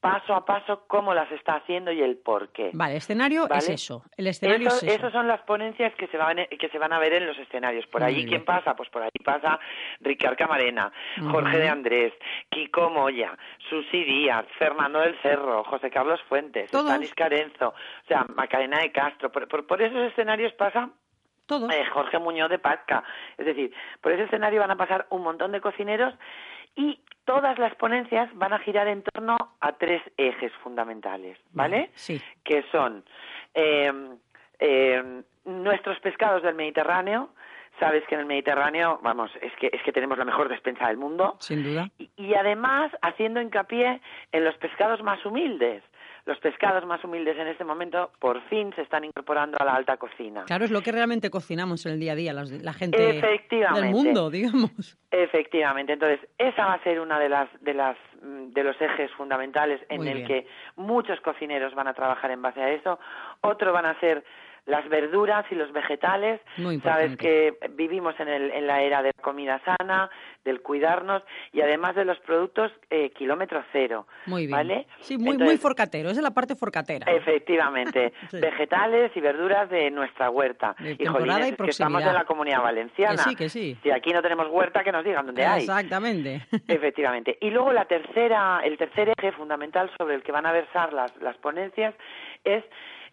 paso 0.00 0.32
a 0.34 0.44
paso 0.44 0.84
cómo 0.86 1.12
las 1.12 1.30
está 1.32 1.54
haciendo 1.56 1.90
y 1.90 2.00
el 2.00 2.16
por 2.18 2.50
qué. 2.50 2.70
Vale, 2.72 2.96
escenario 2.96 3.48
es 3.50 3.68
eso. 3.68 4.04
El 4.16 4.28
escenario 4.28 4.68
Eso- 4.68 4.76
es 4.76 4.82
eso. 4.84 4.92
Esas 4.94 5.12
son 5.12 5.26
las 5.26 5.40
ponencias 5.42 5.92
que 5.96 6.06
se 6.06 6.16
van 6.16 6.36
que 6.36 6.68
se 6.68 6.78
van 6.78 6.92
a 6.92 6.98
ver 7.00 7.14
en 7.14 7.26
los 7.26 7.36
escenarios. 7.38 7.84
Por 7.88 8.02
Muy 8.02 8.08
allí, 8.08 8.16
bien. 8.18 8.28
¿quién 8.28 8.44
pasa? 8.44 8.76
Pues 8.76 8.88
por 8.90 9.02
ahí 9.02 9.10
pasa 9.24 9.58
Ricard 10.00 10.36
Camarena. 10.36 10.92
Jorge 11.30 11.58
de 11.58 11.68
Andrés, 11.68 12.12
Kiko 12.48 12.90
Moya, 12.90 13.36
Susi 13.68 14.04
Díaz, 14.04 14.46
Fernando 14.58 15.00
del 15.00 15.20
Cerro, 15.20 15.64
José 15.64 15.90
Carlos 15.90 16.20
Fuentes. 16.28 16.68
Stanis 16.70 17.14
Carenzo, 17.14 17.68
o 17.70 18.06
sea, 18.06 18.24
Macarena 18.34 18.78
de 18.78 18.92
Castro. 18.92 19.32
Por, 19.32 19.48
por- 19.48 19.66
por 19.66 19.82
esos 19.82 20.00
escenarios 20.12 20.52
pasa 20.52 20.90
Todos. 21.46 21.72
eh, 21.72 21.84
Jorge 21.92 22.18
Muñoz 22.20 22.50
de 22.50 22.58
Pasca. 22.60 23.02
Es 23.36 23.46
decir, 23.46 23.72
por 24.00 24.12
ese 24.12 24.24
escenario 24.24 24.60
van 24.60 24.70
a 24.70 24.76
pasar 24.76 25.06
un 25.10 25.22
montón 25.22 25.50
de 25.50 25.60
cocineros 25.60 26.14
y 26.78 27.00
todas 27.24 27.58
las 27.58 27.74
ponencias 27.74 28.30
van 28.36 28.52
a 28.52 28.58
girar 28.60 28.86
en 28.86 29.02
torno 29.02 29.36
a 29.60 29.72
tres 29.72 30.00
ejes 30.16 30.52
fundamentales, 30.62 31.36
¿vale? 31.52 31.90
Sí. 31.94 32.22
Que 32.44 32.64
son 32.70 33.04
eh, 33.52 33.92
eh, 34.60 35.22
nuestros 35.44 35.98
pescados 35.98 36.42
del 36.44 36.54
Mediterráneo. 36.54 37.30
Sabes 37.80 38.04
que 38.06 38.14
en 38.14 38.22
el 38.22 38.26
Mediterráneo, 38.26 39.00
vamos, 39.02 39.30
es 39.42 39.52
que 39.56 39.70
es 39.72 39.82
que 39.82 39.92
tenemos 39.92 40.16
la 40.18 40.24
mejor 40.24 40.48
despensa 40.48 40.86
del 40.86 40.96
mundo. 40.96 41.36
Sin 41.40 41.64
duda. 41.64 41.90
Y, 41.98 42.10
y 42.16 42.34
además 42.34 42.92
haciendo 43.02 43.40
hincapié 43.40 44.00
en 44.32 44.44
los 44.44 44.56
pescados 44.56 45.02
más 45.02 45.24
humildes. 45.26 45.82
Los 46.28 46.38
pescados 46.40 46.84
más 46.84 47.02
humildes 47.02 47.38
en 47.38 47.46
este 47.48 47.64
momento 47.64 48.10
por 48.18 48.38
fin 48.50 48.70
se 48.76 48.82
están 48.82 49.02
incorporando 49.02 49.56
a 49.58 49.64
la 49.64 49.74
alta 49.74 49.96
cocina. 49.96 50.44
Claro, 50.44 50.66
es 50.66 50.70
lo 50.70 50.82
que 50.82 50.92
realmente 50.92 51.30
cocinamos 51.30 51.86
en 51.86 51.92
el 51.92 52.00
día 52.00 52.12
a 52.12 52.16
día, 52.16 52.34
las- 52.34 52.50
la 52.50 52.74
gente 52.74 52.98
del 52.98 53.90
mundo, 53.90 54.28
digamos. 54.30 54.98
Efectivamente, 55.10 55.94
entonces 55.94 56.20
esa 56.36 56.66
va 56.66 56.74
a 56.74 56.82
ser 56.82 57.00
una 57.00 57.18
de 57.18 57.30
las 57.30 57.48
de 57.62 57.72
las 57.72 57.96
mm, 58.22 58.48
de 58.52 58.62
los 58.62 58.78
ejes 58.78 59.10
fundamentales 59.12 59.80
en 59.88 59.98
Muy 60.02 60.08
el 60.08 60.14
bien. 60.18 60.26
que 60.28 60.46
muchos 60.76 61.18
cocineros 61.22 61.74
van 61.74 61.88
a 61.88 61.94
trabajar 61.94 62.30
en 62.30 62.42
base 62.42 62.60
a 62.60 62.70
eso. 62.72 62.98
Otro 63.40 63.72
van 63.72 63.86
a 63.86 63.98
ser 64.00 64.22
las 64.68 64.86
verduras 64.88 65.46
y 65.50 65.54
los 65.54 65.72
vegetales. 65.72 66.40
Muy 66.58 66.78
Sabes 66.80 67.16
que 67.16 67.58
vivimos 67.70 68.14
en, 68.20 68.28
el, 68.28 68.50
en 68.52 68.66
la 68.66 68.82
era 68.82 69.02
de 69.02 69.12
la 69.16 69.22
comida 69.22 69.60
sana, 69.64 70.10
del 70.44 70.60
cuidarnos 70.60 71.22
y 71.52 71.62
además 71.62 71.96
de 71.96 72.04
los 72.04 72.18
productos 72.20 72.70
eh, 72.90 73.10
kilómetro 73.10 73.64
cero. 73.72 74.06
Muy 74.26 74.42
bien. 74.42 74.52
¿Vale? 74.52 74.86
Sí, 75.00 75.16
muy, 75.16 75.56
forcatero, 75.56 76.10
es 76.10 76.16
de 76.16 76.22
la 76.22 76.32
parte 76.32 76.54
forcatera. 76.54 77.10
Efectivamente, 77.10 78.12
Sí. 78.28 78.40
vegetales 78.40 79.10
y 79.16 79.20
verduras 79.20 79.70
de 79.70 79.90
nuestra 79.90 80.28
huerta. 80.28 80.76
De 80.78 80.96
y 80.98 81.06
jolines, 81.06 81.48
y 81.48 81.50
es 81.52 81.56
que 81.56 81.70
estamos 81.70 82.02
en 82.02 82.12
la 82.12 82.24
comunidad 82.24 82.62
valenciana. 82.62 83.16
Que 83.16 83.30
sí, 83.30 83.36
que 83.36 83.48
sí. 83.48 83.78
Si 83.82 83.90
aquí 83.90 84.10
no 84.10 84.20
tenemos 84.20 84.48
huerta, 84.50 84.84
que 84.84 84.92
nos 84.92 85.02
digan 85.02 85.24
dónde 85.24 85.46
hay. 85.46 85.60
Exactamente. 85.60 86.42
Efectivamente. 86.68 87.38
Y 87.40 87.50
luego 87.50 87.72
la 87.72 87.86
tercera, 87.86 88.60
el 88.62 88.76
tercer 88.76 89.14
eje 89.16 89.32
fundamental 89.32 89.90
sobre 89.96 90.14
el 90.14 90.22
que 90.22 90.32
van 90.32 90.44
a 90.44 90.52
versar 90.52 90.92
las, 90.92 91.16
las 91.22 91.36
ponencias 91.38 91.94
es 92.44 92.64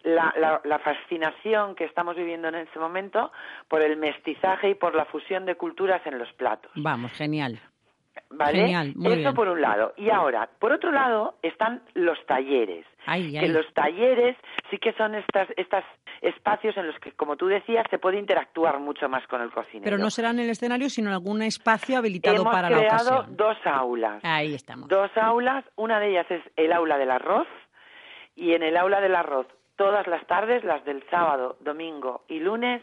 la, 0.06 0.32
la- 0.38 0.60
la 0.64 0.78
fascinación 0.78 1.74
que 1.74 1.84
estamos 1.84 2.14
viviendo 2.16 2.48
en 2.48 2.54
este 2.54 2.78
momento 2.78 3.30
por 3.68 3.82
el 3.82 3.96
mestizaje 3.96 4.70
y 4.70 4.74
por 4.74 4.94
la 4.94 5.04
fusión 5.04 5.44
de 5.46 5.56
culturas 5.56 6.00
en 6.06 6.18
los 6.18 6.32
platos. 6.34 6.70
Vamos, 6.76 7.12
genial. 7.12 7.60
¿Vale? 8.30 8.58
Genial, 8.60 8.92
muy 8.96 9.12
Eso 9.12 9.16
bien. 9.20 9.34
por 9.34 9.48
un 9.48 9.60
lado. 9.60 9.92
Y 9.96 10.10
ahora, 10.10 10.48
por 10.58 10.72
otro 10.72 10.90
lado, 10.90 11.36
están 11.42 11.82
los 11.94 12.18
talleres. 12.26 12.86
Ay, 13.04 13.30
Que 13.32 13.40
ay. 13.40 13.48
los 13.48 13.66
talleres 13.74 14.36
sí 14.70 14.78
que 14.78 14.92
son 14.94 15.14
estas, 15.14 15.48
estas 15.56 15.84
espacios 16.22 16.76
en 16.76 16.86
los 16.86 16.98
que, 16.98 17.12
como 17.12 17.36
tú 17.36 17.46
decías, 17.46 17.84
se 17.90 17.98
puede 17.98 18.18
interactuar 18.18 18.80
mucho 18.80 19.08
más 19.08 19.26
con 19.28 19.42
el 19.42 19.50
cocinero. 19.50 19.84
Pero 19.84 19.98
no 19.98 20.10
será 20.10 20.30
en 20.30 20.38
el 20.40 20.50
escenario, 20.50 20.88
sino 20.88 21.08
en 21.08 21.14
algún 21.14 21.42
espacio 21.42 21.98
habilitado 21.98 22.36
Hemos 22.42 22.52
para 22.52 22.70
la 22.70 22.78
creado 22.78 23.14
ocasión. 23.18 23.36
dos 23.36 23.56
aulas. 23.64 24.24
Ahí 24.24 24.54
estamos. 24.54 24.88
Dos 24.88 25.10
aulas, 25.16 25.64
una 25.76 26.00
de 26.00 26.10
ellas 26.10 26.26
es 26.30 26.42
el 26.56 26.72
aula 26.72 26.96
del 26.98 27.10
arroz 27.10 27.46
y 28.34 28.54
en 28.54 28.62
el 28.62 28.76
aula 28.76 29.00
del 29.00 29.14
arroz 29.14 29.46
todas 29.76 30.06
las 30.06 30.26
tardes, 30.26 30.64
las 30.64 30.84
del 30.84 31.02
sábado, 31.10 31.56
domingo 31.60 32.22
y 32.28 32.40
lunes, 32.40 32.82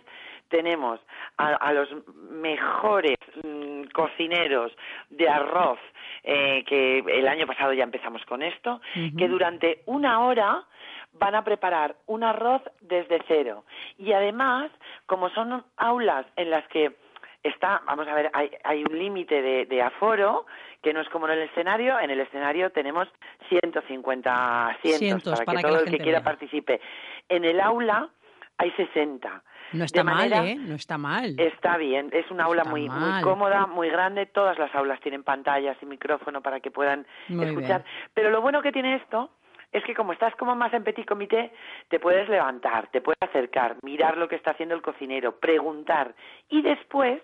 tenemos 0.49 0.99
a, 1.38 1.56
a 1.56 1.73
los 1.73 1.89
mejores 2.29 3.17
mm, 3.43 3.86
cocineros 3.93 4.71
de 5.10 5.27
arroz, 5.27 5.79
eh, 6.23 6.63
que 6.67 6.99
el 6.99 7.27
año 7.27 7.47
pasado 7.47 7.73
ya 7.73 7.84
empezamos 7.84 8.23
con 8.25 8.41
esto, 8.43 8.79
que 9.17 9.27
durante 9.27 9.82
una 9.88 10.23
hora 10.25 10.63
van 11.13 11.36
a 11.36 11.43
preparar 11.43 11.95
un 12.08 12.23
arroz 12.23 12.62
desde 12.82 13.21
cero. 13.27 13.65
Y 13.97 14.13
además, 14.13 14.71
como 15.06 15.29
son 15.29 15.63
aulas 15.77 16.25
en 16.36 16.49
las 16.49 16.67
que 16.67 16.95
está, 17.43 17.82
vamos 17.86 18.08
a 18.08 18.13
ver, 18.15 18.32
hay, 18.34 18.49
hay 18.63 18.84
un 18.84 18.97
límite 18.97 19.41
de, 19.41 19.65
de 19.65 19.82
aforo, 19.82 20.45
que 20.82 20.93
no 20.93 21.01
es 21.01 21.10
como 21.10 21.27
en 21.27 21.34
el 21.34 21.49
escenario. 21.49 21.99
En 21.99 22.10
el 22.10 22.19
escenario 22.19 22.71
tenemos 22.71 23.08
150 23.49 24.67
asientos 24.67 24.99
Cientos, 24.99 25.34
para, 25.39 25.45
para 25.45 25.58
que 25.60 25.63
que 25.63 25.69
todo 25.71 25.79
el 25.84 25.91
que 25.91 25.97
quiera 25.97 26.19
vea. 26.19 26.23
participe. 26.25 26.82
En 27.29 27.45
el 27.45 27.60
aula 27.60 28.10
hay 28.58 28.71
60. 28.71 29.43
No 29.73 29.86
está 29.86 29.99
de 30.01 30.03
mal, 30.03 30.29
manera- 30.29 30.45
¿eh? 30.45 30.56
No 30.56 30.75
está 30.75 30.97
mal. 30.97 31.36
Está 31.39 31.77
bien, 31.77 32.10
es 32.13 32.29
una 32.29 32.43
aula 32.43 32.63
muy, 32.65 32.88
muy 32.89 33.21
cómoda, 33.23 33.65
muy 33.65 33.89
grande. 33.89 34.27
Todas 34.27 34.58
las 34.60 34.73
aulas 34.75 34.99
tienen 34.99 35.23
pantallas 35.23 35.75
y 35.82 35.86
micrófono 35.86 36.41
para 36.41 36.60
que 36.60 36.69
puedan 36.69 37.08
Muy 37.29 37.45
escuchar. 37.47 37.84
bien. 37.84 38.10
Pero 38.13 38.29
lo 38.29 38.41
bueno 38.41 38.62
que 38.62 38.71
tiene 38.71 38.95
esto 38.95 39.32
es 39.71 39.84
que 39.86 39.95
como 39.95 40.13
estás 40.13 40.36
como 40.36 40.53
más 40.56 40.71
en 40.73 40.84
petit 40.84 41.08
comité, 41.08 41.51
te 41.88 41.99
puedes 41.99 42.29
levantar, 42.29 42.88
te 42.91 43.01
puedes 43.01 43.17
acercar, 43.23 43.77
mirar 43.82 44.17
lo 44.17 44.27
que 44.27 44.36
está 44.36 44.51
haciendo 44.51 44.75
el 44.75 44.84
cocinero, 44.84 45.39
preguntar 45.39 46.13
y 46.49 46.62
después, 46.62 47.19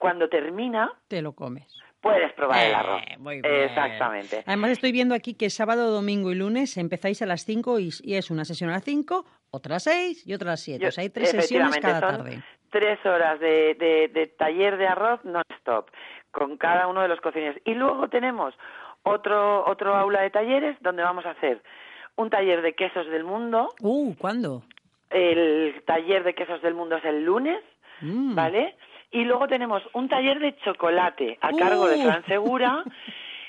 cuando 0.00 0.28
termina, 0.28 0.90
Te 1.08 1.20
lo 1.22 1.32
comes. 1.34 1.66
puedes 2.00 2.32
probar 2.32 2.58
el 2.64 2.72
Eh, 2.72 2.74
arroz. 2.74 3.02
muy 3.18 3.40
bien. 3.42 3.54
Exactamente. 3.54 4.42
Además 4.46 4.70
estoy 4.72 4.90
viendo 4.92 5.14
aquí 5.14 5.34
que 5.34 5.50
sábado, 5.50 5.90
domingo 5.92 6.32
y 6.32 6.34
lunes 6.34 6.76
empezáis 6.78 7.20
a 7.22 7.26
las 7.26 7.44
5 7.44 7.78
y, 7.78 7.90
y 8.02 8.14
es 8.14 8.30
una 8.30 8.44
sesión 8.46 8.70
a 8.70 8.74
las 8.74 8.84
5, 8.84 9.24
otra 9.50 9.74
a 9.74 9.76
las 9.76 9.82
6 9.84 10.26
y 10.26 10.32
otra 10.34 10.48
a 10.48 10.52
las 10.54 10.60
7. 10.62 10.82
Yo- 10.82 10.88
o 10.88 10.90
sea, 10.90 11.02
hay 11.02 11.10
tres 11.10 11.30
sesiones 11.30 11.78
cada 11.78 12.00
son 12.00 12.16
tarde. 12.18 12.42
Tres 12.70 13.04
horas 13.04 13.38
de, 13.40 13.74
de- 13.74 14.08
de 14.08 14.26
taller 14.28 14.76
de 14.78 14.86
arroz 14.88 15.22
non-stop 15.24 15.90
con 16.30 16.56
cada 16.56 16.86
uno 16.86 17.02
de 17.02 17.08
los 17.08 17.20
cocineros. 17.20 17.60
Y 17.66 17.74
luego 17.74 18.08
tenemos 18.08 18.54
otro, 19.02 19.66
otro 19.66 19.94
aula 19.96 20.22
de 20.22 20.30
talleres 20.30 20.76
donde 20.80 21.02
vamos 21.02 21.26
a 21.26 21.30
hacer 21.32 21.62
un 22.16 22.30
taller 22.30 22.62
de 22.62 22.74
quesos 22.74 23.06
del 23.08 23.24
mundo. 23.24 23.68
Uh, 23.82 24.14
¿cuándo? 24.16 24.62
El 25.10 25.82
taller 25.86 26.22
de 26.24 26.34
quesos 26.34 26.62
del 26.62 26.74
mundo 26.74 26.96
es 26.96 27.04
el 27.04 27.24
lunes, 27.24 27.60
Mm. 28.02 28.34
¿vale? 28.34 28.76
Y 29.10 29.24
luego 29.24 29.48
tenemos 29.48 29.82
un 29.92 30.08
taller 30.08 30.38
de 30.38 30.56
chocolate 30.58 31.38
a 31.40 31.52
cargo 31.52 31.86
de 31.88 31.96
Uh. 31.96 32.02
Fran 32.04 32.24
Segura. 32.26 32.84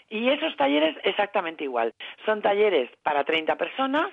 Y 0.09 0.27
esos 0.29 0.55
talleres 0.57 0.97
exactamente 1.03 1.63
igual. 1.63 1.93
Son 2.25 2.41
talleres 2.41 2.89
para 3.03 3.23
30 3.23 3.55
personas. 3.55 4.09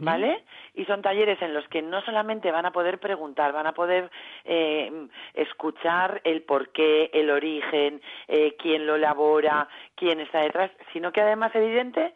¿vale? 0.00 0.44
Y 0.74 0.84
son 0.84 1.02
talleres 1.02 1.40
en 1.42 1.54
los 1.54 1.66
que 1.68 1.82
no 1.82 2.02
solamente 2.02 2.52
van 2.52 2.66
a 2.66 2.70
poder 2.72 3.00
preguntar, 3.00 3.52
van 3.52 3.66
a 3.66 3.72
poder 3.72 4.10
eh, 4.44 5.08
escuchar 5.34 6.20
el 6.24 6.42
porqué, 6.42 7.10
el 7.12 7.30
origen, 7.30 8.00
eh, 8.28 8.54
quién 8.58 8.86
lo 8.86 8.96
elabora, 8.96 9.68
quién 9.96 10.20
está 10.20 10.40
detrás, 10.40 10.70
sino 10.92 11.10
que 11.10 11.20
además 11.20 11.52
evidente, 11.54 12.14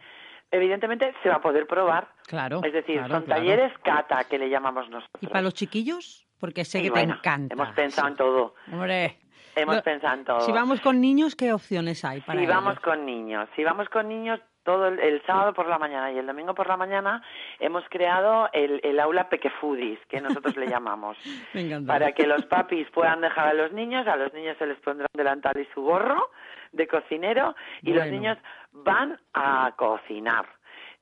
evidentemente 0.51 1.13
se 1.23 1.29
va 1.29 1.37
a 1.37 1.41
poder 1.41 1.67
probar. 1.67 2.09
Claro. 2.27 2.61
Es 2.63 2.73
decir, 2.73 2.99
claro, 2.99 3.15
son 3.15 3.23
claro. 3.25 3.41
talleres 3.41 3.73
cata 3.83 4.25
que 4.25 4.39
le 4.39 4.49
llamamos 4.49 4.89
nosotros. 4.89 5.23
¿Y 5.23 5.27
para 5.27 5.43
los 5.43 5.55
chiquillos? 5.55 6.26
Porque 6.41 6.65
sé 6.65 6.81
Y 6.81 6.83
que 6.85 6.91
bueno, 6.91 7.15
te 7.15 7.19
encanta. 7.21 7.55
Hemos 7.55 7.71
pensado 7.71 8.07
Sí. 8.09 8.13
en 8.13 8.17
todo. 8.17 8.55
Hombre. 8.73 9.17
Hemos 9.55 9.81
pensado 9.83 10.15
en 10.19 10.25
todo. 10.25 10.41
Si 10.41 10.53
vamos 10.53 10.81
con 10.83 11.01
niños, 11.01 11.35
¿qué 11.35 11.53
opciones 11.53 12.05
hay 12.05 12.21
para 12.21 12.39
Si 12.41 12.47
vamos 12.47 12.73
ellos? 12.73 12.83
con 12.85 13.07
niños, 13.07 13.49
si 13.57 13.65
vamos 13.65 13.89
con 13.89 14.07
niños, 14.09 14.39
todo 14.65 14.89
el, 14.89 14.99
el 14.99 15.23
sábado 15.25 15.55
por 15.55 15.67
la 15.69 15.79
mañana 15.79 16.11
y 16.13 16.19
el 16.19 16.27
domingo 16.27 16.53
por 16.55 16.67
la 16.67 16.77
mañana 16.77 17.23
hemos 17.61 17.85
creado 17.89 18.51
el, 18.53 18.81
el 18.85 18.99
aula 19.01 19.29
Pequefudis, 19.31 19.99
que 20.09 20.21
nosotros 20.21 20.57
le 20.57 20.67
llamamos, 20.69 21.17
Me 21.55 21.63
encanta. 21.63 21.91
para 21.93 22.13
que 22.13 22.27
los 22.27 22.45
papis 22.47 22.87
puedan 22.91 23.21
dejar 23.23 23.49
a 23.49 23.55
los 23.55 23.73
niños, 23.73 24.07
a 24.09 24.17
los 24.17 24.35
niños 24.35 24.57
se 24.59 24.67
les 24.67 24.79
pondrá 24.81 25.07
un 25.15 25.17
delantal 25.17 25.57
y 25.59 25.65
su 25.73 25.81
gorro 25.83 26.31
de 26.73 26.87
cocinero 26.89 27.55
y 27.81 27.93
los 27.95 28.03
Bueno. 28.05 28.13
niños 28.13 28.39
van 28.73 29.19
a 29.33 29.73
cocinar. 29.77 30.47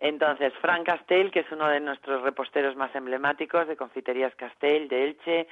Entonces, 0.01 0.53
Fran 0.61 0.85
Castell, 0.85 1.31
que 1.31 1.41
es 1.41 1.47
uno 1.53 1.69
de 1.69 1.81
nuestros 1.81 2.23
reposteros 2.23 2.77
más 2.77 2.95
emblemáticos 2.95 3.67
de 3.69 3.77
Confiterías 3.77 4.35
Castell, 4.35 4.89
de 4.89 5.05
Elche, 5.05 5.47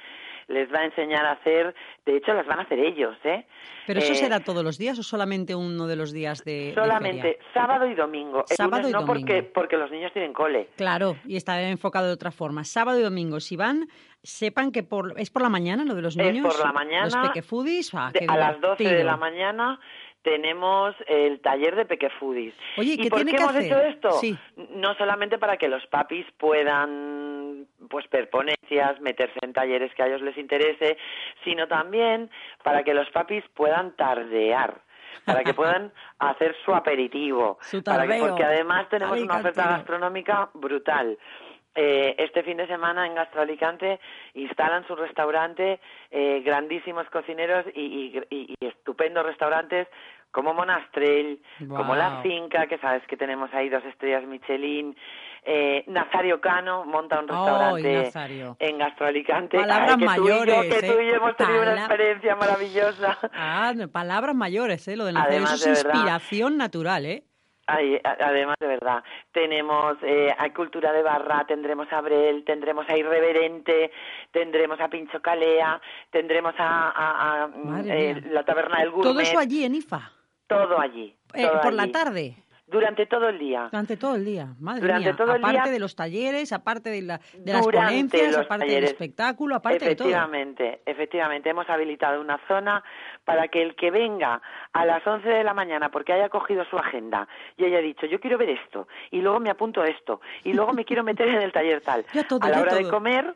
les 0.49 0.71
va 0.71 0.79
a 0.79 0.85
enseñar 0.85 1.25
a 1.25 1.31
hacer, 1.31 1.73
de 2.05 2.17
hecho 2.17 2.33
las 2.33 2.45
van 2.45 2.59
a 2.59 2.63
hacer 2.63 2.77
ellos, 2.79 3.15
¿eh? 3.23 3.45
¿Pero 3.87 3.99
eso 3.99 4.11
Eh, 4.13 4.15
será 4.15 4.39
todos 4.41 4.63
los 4.63 4.77
días 4.77 4.99
o 4.99 5.03
solamente 5.03 5.55
uno 5.55 5.87
de 5.87 5.95
los 5.95 6.11
días 6.11 6.43
de, 6.43 6.67
de 6.67 6.73
Solamente 6.73 7.21
feria? 7.21 7.37
sábado 7.53 7.87
y 7.87 7.95
domingo. 7.95 8.45
El 8.49 8.55
Sábado 8.55 8.83
lunes 8.83 8.89
y 8.89 8.93
no 8.93 8.99
domingo. 9.01 9.13
porque 9.27 9.43
porque 9.43 9.77
los 9.77 9.89
niños 9.91 10.11
tienen 10.13 10.33
cole. 10.33 10.67
Claro, 10.75 11.15
y 11.25 11.35
está 11.37 11.61
enfocado 11.61 12.07
de 12.07 12.13
otra 12.13 12.31
forma. 12.31 12.63
Sábado 12.65 12.99
y 12.99 13.03
domingo, 13.03 13.39
si 13.39 13.55
van, 13.55 13.87
sepan 14.21 14.71
que 14.71 14.83
por, 14.83 15.13
es 15.19 15.29
por 15.29 15.41
la 15.41 15.49
mañana 15.49 15.83
lo 15.85 15.95
de 15.95 16.01
los 16.01 16.15
Es 16.17 16.25
niños. 16.33 16.53
por 16.55 16.65
la 16.65 16.71
mañana, 16.73 17.05
Los 17.05 17.27
pequefudis. 17.29 17.93
ah, 17.93 18.11
a 18.27 18.37
las 18.37 18.59
12 18.61 18.83
de 18.83 19.03
la 19.03 19.17
mañana 19.17 19.79
tenemos 20.23 20.95
el 21.07 21.39
taller 21.41 21.75
de 21.75 21.85
Pequefudis. 21.85 22.53
Oye, 22.77 22.93
¿Y 22.93 22.97
¿qué 23.03 23.09
por 23.09 23.17
tiene 23.19 23.31
qué 23.31 23.37
que 23.37 23.43
hemos 23.43 23.55
hacer? 23.55 23.65
hecho 23.71 23.81
esto? 23.81 24.11
Sí. 24.13 24.37
No 24.55 24.95
solamente 24.95 25.37
para 25.37 25.57
que 25.57 25.67
los 25.67 25.85
papis 25.87 26.25
puedan 26.37 27.67
pues 27.89 28.09
ver 28.09 28.29
ponencias, 28.29 28.99
meterse 29.01 29.37
en 29.41 29.53
talleres 29.53 29.93
que 29.93 30.03
a 30.03 30.07
ellos 30.07 30.21
les 30.21 30.37
interese, 30.37 30.97
sino 31.43 31.67
también 31.67 32.29
para 32.63 32.83
que 32.83 32.93
los 32.93 33.09
papis 33.11 33.43
puedan 33.53 33.95
tardear. 33.95 34.81
Para 35.25 35.43
que 35.43 35.53
puedan 35.53 35.91
hacer 36.19 36.55
su 36.65 36.73
aperitivo. 36.73 37.57
Su 37.61 37.83
para 37.83 38.07
que- 38.07 38.19
porque 38.19 38.43
además 38.43 38.89
tenemos 38.89 39.19
una 39.21 39.37
oferta 39.37 39.67
gastronómica 39.67 40.49
brutal. 40.53 41.17
Eh, 41.75 42.15
este 42.19 42.43
fin 42.43 42.57
de 42.57 42.67
semana 42.67 43.07
en 43.07 43.15
Gastro 43.15 43.41
Alicante 43.41 43.99
instalan 44.35 44.85
su 44.87 44.95
restaurante, 44.95 45.79
eh, 46.11 46.41
grandísimos 46.45 47.09
cocineros 47.09 47.65
y, 47.73 47.81
y- 47.81 48.23
y- 48.29 48.55
y 48.59 48.65
estupendos 48.67 49.25
restaurantes 49.25 49.87
como 50.31 50.53
Monastrell, 50.53 51.39
como 51.67 51.95
La. 51.95 52.21
Finca, 52.23 52.65
que 52.67 52.79
sabes 52.79 53.05
que 53.07 53.15
tenemos 53.17 53.53
ahí 53.53 53.69
dos 53.69 53.83
estrellas 53.85 54.23
Michelin. 54.25 54.95
Eh, 55.45 55.83
Nazario 55.87 56.41
Cano 56.41 56.85
monta 56.85 57.19
un 57.19 57.27
¡Ay, 57.29 57.83
restaurante 57.83 58.57
en 58.59 58.77
Gastro 58.79 59.05
Alicante. 59.07 59.57
Palabras 59.59 59.89
Ay, 59.91 59.97
que 59.99 60.05
tú 60.05 60.11
y 60.11 60.15
yo- 60.15 60.21
mayores, 60.35 60.75
que 60.75 60.81
tú 60.87 60.93
y 60.93 61.05
yo 61.05 61.13
¿eh? 61.13 61.15
hemos 61.17 61.35
tenido 61.37 61.61
una 61.61 61.75
experiencia 61.75 62.35
maravillosa. 62.35 63.19
Ah, 63.33 63.73
palabras 63.91 64.35
mayores, 64.35 64.87
¿eh? 64.87 64.95
Lo 64.95 65.05
de 65.05 65.13
Nazario. 65.13 65.37
Además, 65.37 65.61
Eso 65.61 65.71
es 65.71 65.83
de 65.83 65.89
inspiración 65.89 66.57
natural, 66.57 67.05
¿eh? 67.05 67.23
Ay, 67.65 67.97
además, 68.03 68.57
de 68.59 68.67
verdad, 68.67 69.03
tenemos 69.31 69.97
eh, 70.03 70.33
a 70.37 70.51
Cultura 70.53 70.91
de 70.91 71.01
Barra, 71.01 71.45
tendremos 71.47 71.87
a 71.93 72.01
Brel, 72.01 72.43
tendremos 72.43 72.87
a 72.89 72.97
Irreverente, 72.97 73.89
tendremos 74.31 74.79
a 74.81 74.89
Pincho 74.89 75.21
Calea, 75.21 75.81
tendremos 76.11 76.53
a, 76.57 76.89
a- 76.89 77.43
a, 77.43 77.47
Madre 77.47 78.09
eh, 78.11 78.21
la 78.31 78.43
Taberna 78.43 78.79
del 78.79 78.91
Gourmet. 78.91 79.11
Todo 79.13 79.19
eso 79.21 79.39
allí 79.39 79.63
en 79.63 79.75
IFA. 79.75 80.11
Todo 80.47 80.79
allí. 80.79 81.15
Eh, 81.33 81.41
todo 81.47 81.61
por 81.61 81.73
la 81.73 81.87
tarde. 81.91 82.35
Durante 82.73 83.05
todo 83.05 83.29
el 83.29 83.39
día. 83.39 83.69
Durante 83.71 83.95
todo 83.95 84.15
el 84.15 84.25
día, 84.25 84.47
madre 84.59 84.81
Durante 84.81 85.07
mía. 85.09 85.15
todo 85.15 85.35
el 85.35 85.41
aparte 85.43 85.61
día- 85.61 85.71
de 85.71 85.79
los 85.79 85.95
talleres, 85.95 86.51
aparte 86.51 86.89
de, 86.89 87.01
la, 87.03 87.19
de 87.37 87.53
las 87.53 87.61
ponencias, 87.65 88.35
aparte 88.35 88.65
talleres. 88.65 88.75
del 88.75 88.83
espectáculo, 88.85 89.55
aparte 89.55 89.85
de 89.85 89.95
todo. 89.95 90.07
efectivamente, 90.09 90.81
efectivamente, 90.85 91.49
hemos 91.49 91.69
habilitado 91.69 92.19
una 92.19 92.39
zona 92.47 92.83
para 93.23 93.47
que 93.47 93.61
el 93.61 93.75
que 93.75 93.91
venga 93.91 94.41
a 94.73 94.85
las 94.85 95.05
11 95.07 95.29
de 95.29 95.43
la 95.43 95.53
mañana 95.53 95.89
porque 95.89 96.11
haya 96.11 96.27
cogido 96.29 96.65
su 96.65 96.77
agenda 96.77 97.27
y 97.57 97.63
haya 97.65 97.79
dicho, 97.79 98.05
yo 98.07 98.19
quiero 98.19 98.37
ver 98.37 98.49
esto, 98.49 98.87
y 99.11 99.21
luego 99.21 99.39
me 99.39 99.49
apunto 99.49 99.81
a 99.81 99.87
esto, 99.87 100.19
y 100.43 100.51
luego 100.53 100.73
me 100.73 100.83
quiero 100.83 101.03
meter 101.03 101.27
en 101.29 101.41
el 101.41 101.51
taller 101.53 101.81
tal, 101.81 102.03
todo, 102.27 102.39
a 102.41 102.49
la 102.49 102.59
hora 102.61 102.75
de 102.75 102.89
comer 102.89 103.33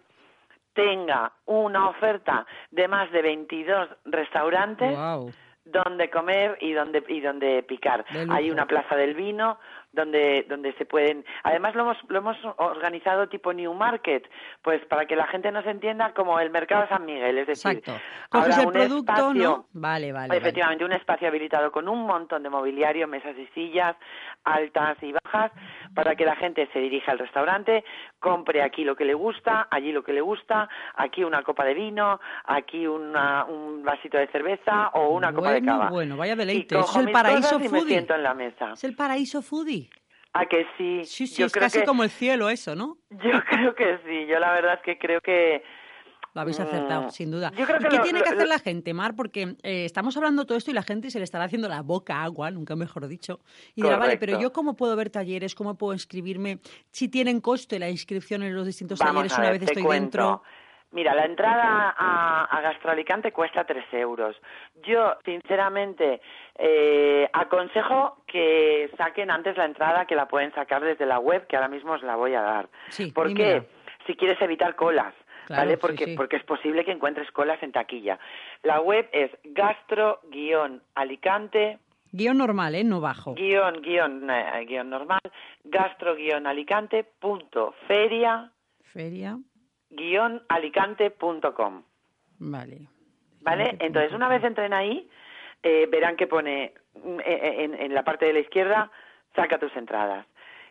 tenga 0.74 1.32
una 1.46 1.90
oferta 1.90 2.46
de 2.72 2.88
más 2.88 3.12
de 3.12 3.22
22 3.22 3.90
restaurantes 4.06 4.92
Guau. 4.92 5.32
Donde 5.72 6.10
comer 6.10 6.58
y 6.62 6.74
donde 6.74 7.04
y 7.08 7.22
donde 7.22 7.64
picar. 7.64 8.06
Hay 8.30 8.52
una 8.52 8.66
plaza 8.66 8.96
del 8.96 9.14
vino 9.14 9.60
donde 9.98 10.46
donde 10.48 10.72
se 10.76 10.86
pueden. 10.86 11.26
Además 11.44 11.76
lo 11.76 11.82
hemos 11.82 11.98
lo 12.08 12.20
hemos 12.20 12.38
organizado 12.58 13.28
tipo 13.28 13.52
New 13.52 13.74
Market, 13.74 14.24
pues 14.62 14.86
para 14.86 15.06
que 15.06 15.16
la 15.18 15.28
gente 15.28 15.52
nos 15.52 15.66
entienda 15.66 16.14
como 16.14 16.40
el 16.40 16.50
mercado 16.52 16.84
de 16.84 16.88
San 16.90 17.06
Miguel, 17.06 17.38
es 17.40 17.48
decir, 17.48 17.72
Exacto. 17.78 18.00
Coges 18.30 18.58
el 18.60 18.66
un 18.68 18.72
producto, 18.72 19.12
espacio- 19.12 19.44
¿no? 19.44 19.66
Vale, 19.74 20.12
vale. 20.14 20.28
vale. 20.30 20.40
Efectivamente, 20.40 20.86
un 20.86 20.94
espacio 20.94 21.28
habilitado 21.28 21.72
con 21.72 21.90
un 21.90 22.06
montón 22.06 22.44
de 22.44 22.50
mobiliario, 22.50 23.08
mesas 23.08 23.36
y 23.38 23.48
sillas, 23.48 23.96
altas 24.44 24.98
y 25.02 25.12
bajas, 25.12 25.52
para 25.94 26.16
que 26.16 26.26
la 26.26 26.36
gente 26.36 26.70
se 26.72 26.80
dirija 26.80 27.12
al 27.12 27.20
restaurante, 27.20 27.84
compre 28.20 28.62
aquí 28.62 28.84
lo 28.84 28.96
que 28.96 29.06
le 29.06 29.14
gusta, 29.14 29.68
allí 29.72 29.92
lo 29.92 30.04
que 30.04 30.14
le 30.14 30.22
gusta, 30.22 30.70
aquí 30.96 31.24
una 31.24 31.42
copa 31.44 31.66
de 31.66 31.74
vino, 31.74 32.20
aquí 32.46 32.86
una- 32.88 33.46
un 33.46 33.84
vasito 33.84 34.18
de 34.18 34.28
cerveza 34.28 34.90
o 34.94 35.10
una 35.10 35.34
copa 35.34 35.52
de 35.52 35.62
cava. 35.64 35.90
bueno, 35.90 36.16
vaya 36.18 36.36
deleite. 36.36 36.76
Cojo 36.76 36.92
es 36.92 36.98
el 36.98 37.06
mis 37.06 37.14
paraíso 37.14 37.42
cosas 37.42 37.60
y 37.60 37.64
me 37.70 37.80
foodie. 37.80 37.94
siento 37.96 38.14
en 38.16 38.24
la 38.24 38.34
mesa. 38.34 38.72
Es 38.74 38.84
el 38.84 38.96
paraíso 38.96 39.42
foodie. 39.42 39.87
¿A 40.40 40.46
que 40.46 40.66
sí? 40.78 41.04
Sí, 41.06 41.28
sí, 41.28 41.42
Yo 41.42 41.48
es 41.48 41.52
creo 41.54 41.64
casi 41.66 41.80
que- 41.80 41.86
como 41.86 42.04
el 42.04 42.10
cielo 42.10 42.50
eso, 42.50 42.76
¿no? 42.76 42.98
Yo 43.12 43.44
creo 43.50 43.76
que 43.76 44.00
sí. 44.06 44.26
Yo 44.28 44.40
la 44.40 44.52
verdad 44.54 44.76
es 44.76 44.82
que 44.82 44.98
creo 44.98 45.22
que... 45.22 45.64
Lo 46.34 46.42
habéis 46.42 46.60
acertado, 46.60 47.08
Mm, 47.08 47.10
sin 47.10 47.32
duda. 47.32 47.52
yo 47.58 47.66
creo 47.66 47.80
¿Y 47.80 47.84
que 47.84 47.90
qué 47.90 47.98
lo- 47.98 48.04
tiene 48.04 48.20
lo- 48.20 48.24
que 48.24 48.30
hacer 48.30 48.44
lo- 48.44 48.54
la 48.54 48.60
gente, 48.60 48.94
Mar? 48.94 49.16
Porque 49.16 49.56
eh, 49.64 49.86
estamos 49.86 50.16
hablando 50.18 50.46
todo 50.46 50.56
esto 50.56 50.70
y 50.70 50.74
la 50.76 50.84
gente 50.84 51.10
se 51.10 51.18
le 51.18 51.24
estará 51.24 51.46
haciendo 51.46 51.68
la 51.68 51.82
boca 51.82 52.22
agua, 52.22 52.52
nunca 52.52 52.76
mejor 52.76 53.08
dicho. 53.08 53.40
Y 53.74 53.82
dirá, 53.82 53.98
vale, 53.98 54.18
pero 54.18 54.40
yo 54.40 54.54
cómo 54.54 54.76
puedo 54.76 54.96
ver 54.96 55.10
talleres, 55.10 55.56
cómo 55.56 55.76
puedo 55.80 55.94
inscribirme, 55.94 56.60
si 56.92 57.08
tienen 57.08 57.42
coste 57.42 57.80
la 57.80 57.90
inscripción 57.90 58.44
en 58.44 58.54
los 58.54 58.68
distintos 58.68 59.00
Vamos 59.00 59.14
talleres 59.16 59.38
una 59.40 59.50
vez 59.50 59.62
estoy 59.64 59.82
cuento. 59.84 60.18
dentro. 60.20 60.44
Mira, 60.92 61.14
la 61.14 61.26
entrada 61.26 61.94
a, 61.98 62.46
a 62.46 62.62
Gastroalicante 62.62 63.34
cuesta 63.34 63.66
3 63.66 63.86
euros. 63.94 64.38
Yo, 64.84 65.16
sinceramente, 65.26 66.22
eh, 66.56 67.30
aconsejo 67.34 68.24
que 68.26 68.90
saquen 68.98 69.30
antes 69.30 69.58
la 69.58 69.66
entrada, 69.66 70.06
que 70.06 70.16
la 70.16 70.28
pueden 70.28 70.54
sacar 70.54 70.82
desde 70.84 71.06
la 71.06 71.20
web, 71.20 71.46
que 71.48 71.58
ahora 71.58 71.68
mismo 71.68 71.92
os 71.94 72.04
la 72.04 72.16
voy 72.16 72.34
a 72.36 72.42
dar. 72.42 72.70
Sí, 72.90 73.12
¿Por 73.12 73.34
qué? 73.34 73.64
Si 74.06 74.16
quieres 74.16 74.42
evitar 74.42 74.76
colas. 74.76 75.14
Claro, 75.48 75.64
¿Vale? 75.64 75.78
Porque, 75.78 76.06
sí. 76.06 76.16
porque 76.16 76.36
es 76.38 76.44
posible 76.44 76.86
que 76.86 76.92
encuentres 76.92 77.32
colas 77.32 77.62
en 77.64 77.72
taquilla. 77.72 78.20
La 78.64 78.80
web 78.82 79.10
es 79.12 79.32
gastro-alicante 79.44 81.80
Guión 82.12 82.38
normal, 82.38 82.76
¿eh? 82.76 82.84
No 82.84 83.02
bajo. 83.02 83.34
guion, 83.36 83.82
guion, 83.82 84.30
eh, 84.30 84.66
guion 84.66 84.90
normal, 84.90 85.20
gastro 85.64 86.16
guion 86.16 86.48
alicante 86.48 87.04
punto 87.04 87.74
feria 87.88 88.52
Feria, 88.94 89.38
guion 89.90 90.44
alicante 90.50 91.12
punto 91.12 91.54
com, 91.54 91.84
vale. 92.40 92.88
¿vale? 93.42 93.78
Entonces, 93.80 94.14
una 94.14 94.28
vez 94.28 94.44
entren 94.44 94.74
ahí, 94.74 95.10
eh, 95.64 95.88
verán 95.90 96.16
que 96.16 96.28
pone 96.28 96.74
mm, 96.96 97.20
eh, 97.20 97.64
en, 97.64 97.74
en 97.74 97.94
la 97.94 98.04
parte 98.04 98.26
de 98.26 98.34
la 98.34 98.40
izquierda, 98.40 98.92
saca 99.36 99.58
tus 99.58 99.76
entradas. 99.76 100.26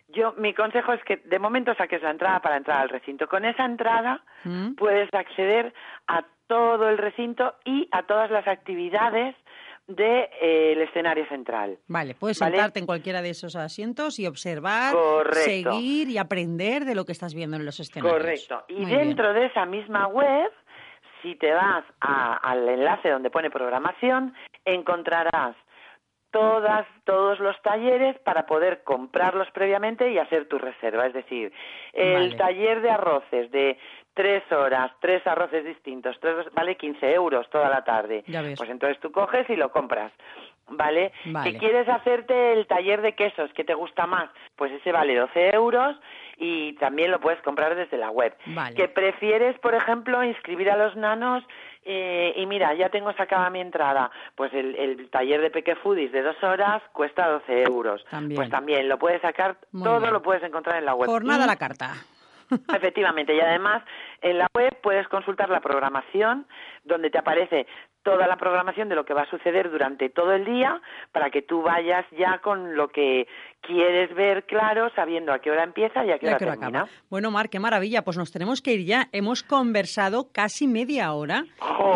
Yo, 0.09 0.35
mi 0.35 0.55
consejo 0.55 0.93
es 0.93 1.03
que 1.03 1.17
de 1.17 1.39
momento 1.39 1.75
saques 1.75 2.03
la 2.03 2.11
entrada 2.11 2.41
para 2.41 2.57
entrar 2.57 2.81
al 2.81 2.89
recinto. 2.89 3.27
Con 3.27 3.45
esa 3.45 3.65
entrada 3.65 4.23
¿Mm? 4.45 4.75
puedes 4.75 5.13
acceder 5.13 5.75
a 6.07 6.25
todo 6.47 6.89
el 6.89 6.99
recinto 6.99 7.55
y 7.65 7.89
a 7.91 8.05
todas 8.05 8.31
las 8.31 8.47
actividades 8.47 9.35
del 9.87 9.97
de, 9.97 10.31
eh, 10.41 10.73
el 10.73 10.83
escenario 10.83 11.27
central. 11.29 11.79
Vale, 11.89 12.15
puedes 12.15 12.39
¿Vale? 12.39 12.53
sentarte 12.57 12.81
en 12.81 12.87
cualquiera 12.87 13.23
de 13.23 13.31
esos 13.31 13.57
asientos 13.57 14.19
y 14.19 14.27
observar, 14.27 14.93
Correcto. 14.95 15.41
seguir 15.73 16.09
y 16.09 16.19
aprender 16.19 16.85
de 16.85 16.95
lo 16.95 17.05
que 17.05 17.13
estás 17.13 17.35
viendo 17.35 17.57
en 17.57 17.65
los 17.65 17.79
escenarios. 17.81 18.13
Correcto. 18.19 18.65
Y 18.69 18.75
Muy 18.75 18.87
bien. 18.87 18.99
dentro 19.09 19.33
de 19.33 19.47
esa 19.47 19.65
misma 19.67 20.07
web, 20.09 20.51
si 21.23 21.35
te 21.37 21.53
vas 21.53 21.85
a- 22.01 22.35
al 22.37 22.69
enlace 22.69 23.11
donde 23.11 23.31
pone 23.31 23.51
programación, 23.51 24.35
encontrarás 24.65 25.57
todas, 26.31 26.87
todos 27.05 27.39
los 27.41 27.61
talleres 27.63 28.19
para 28.19 28.45
poder 28.47 28.83
comprarlos 28.85 29.49
previamente 29.53 30.11
y 30.11 30.19
hacer 30.19 30.47
tu 30.49 30.59
reserva. 30.59 31.07
Es 31.07 31.15
decir, 31.15 31.51
el 31.95 32.13
Vale. 32.31 32.37
taller 32.37 32.83
de 32.83 32.91
arroces 32.91 33.51
de 33.53 33.79
tres 34.17 34.43
horas, 34.51 34.91
tres 35.01 35.25
arroces 35.27 35.63
distintos, 35.65 36.17
tres, 36.21 36.35
vale 36.55 36.77
15 36.77 37.13
euros 37.13 37.49
toda 37.51 37.69
la 37.69 37.85
tarde. 37.85 38.25
Ya 38.27 38.41
ves. 38.43 38.59
Pues 38.59 38.71
entonces 38.71 38.99
tú 38.99 39.13
coges 39.13 39.49
y 39.51 39.55
lo 39.57 39.71
compras. 39.71 40.11
¿Vale? 40.69 41.13
Vale. 41.27 41.53
Si 41.53 41.59
quieres 41.59 41.89
hacerte 41.89 42.53
el 42.55 42.67
taller 42.67 43.01
de 43.01 43.15
quesos 43.15 43.53
que 43.53 43.63
te 43.63 43.75
gusta 43.75 44.05
más, 44.09 44.29
pues 44.57 44.73
ese 44.73 44.91
vale 44.91 45.15
12 45.15 45.51
euros 45.55 45.95
y 46.39 46.73
también 46.73 47.13
lo 47.13 47.21
puedes 47.21 47.41
comprar 47.43 47.77
desde 47.77 47.97
la 47.97 48.11
web. 48.11 48.35
Vale. 48.47 48.75
Que 48.75 48.89
prefieres, 48.89 49.57
por 49.61 49.77
ejemplo, 49.77 50.25
inscribir 50.25 50.69
a 50.73 50.77
los 50.77 50.97
nanos 50.97 51.45
eh, 51.85 52.33
y 52.37 52.47
mira, 52.47 52.75
ya 52.75 52.89
tengo 52.89 53.13
sacada 53.13 53.49
mi 53.49 53.61
entrada, 53.61 54.11
pues 54.35 54.53
el, 54.55 54.75
el 54.75 55.09
taller 55.11 55.41
de 55.41 55.51
Peque 55.51 55.77
Foodies 55.77 56.11
de 56.11 56.23
dos 56.23 56.43
horas 56.43 56.83
cuesta 56.93 57.29
12 57.29 57.63
euros. 57.63 58.05
También. 58.11 58.35
Pues 58.37 58.51
también 58.51 58.89
lo 58.89 58.99
puedes 58.99 59.23
sacar, 59.23 59.57
Muy 59.71 59.85
todo 59.85 60.01
bien. 60.01 60.13
lo 60.13 60.21
puedes 60.21 60.43
encontrar 60.43 60.79
en 60.79 60.85
la 60.87 60.95
web. 60.95 61.09
Jornada 61.09 61.43
Y- 61.43 61.45
a 61.45 61.47
la 61.47 61.57
carta. 61.57 61.93
Efectivamente, 62.75 63.35
y 63.35 63.41
además 63.41 63.83
en 64.23 64.39
la 64.39 64.47
web 64.55 64.77
puedes 64.83 65.09
consultar 65.09 65.51
la 65.51 65.61
programación, 65.61 66.47
donde 66.85 67.11
te 67.11 67.19
aparece 67.19 67.67
toda 68.07 68.29
la 68.29 68.37
programación 68.37 68.89
de 68.89 68.95
lo 68.95 69.05
que 69.05 69.15
va 69.15 69.23
a 69.23 69.31
suceder 69.31 69.69
durante 69.69 70.09
todo 70.09 70.33
el 70.33 70.45
día, 70.45 70.81
para 71.11 71.31
que 71.31 71.43
tú 71.43 71.63
vayas 71.63 72.07
ya 72.17 72.39
con 72.39 72.77
lo 72.77 72.87
que 72.87 73.27
quieres 73.63 74.15
ver 74.15 74.45
claro, 74.45 74.91
sabiendo 74.95 75.33
a 75.33 75.41
qué 75.41 75.51
hora 75.51 75.65
empieza 75.65 76.05
y 76.05 76.13
a 76.13 76.19
qué 76.21 76.29
hora 76.29 76.39
termina. 76.39 76.69
acaba. 76.69 76.89
Bueno, 77.11 77.33
Mar, 77.33 77.51
qué 77.51 77.59
maravilla. 77.59 78.03
Pues 78.03 78.17
nos 78.17 78.31
tenemos 78.31 78.63
que 78.63 78.75
ir 78.75 78.87
ya. 78.87 79.09
Hemos 79.11 79.43
conversado 79.43 80.31
casi 80.33 80.69
media 80.69 81.13
hora. 81.13 81.47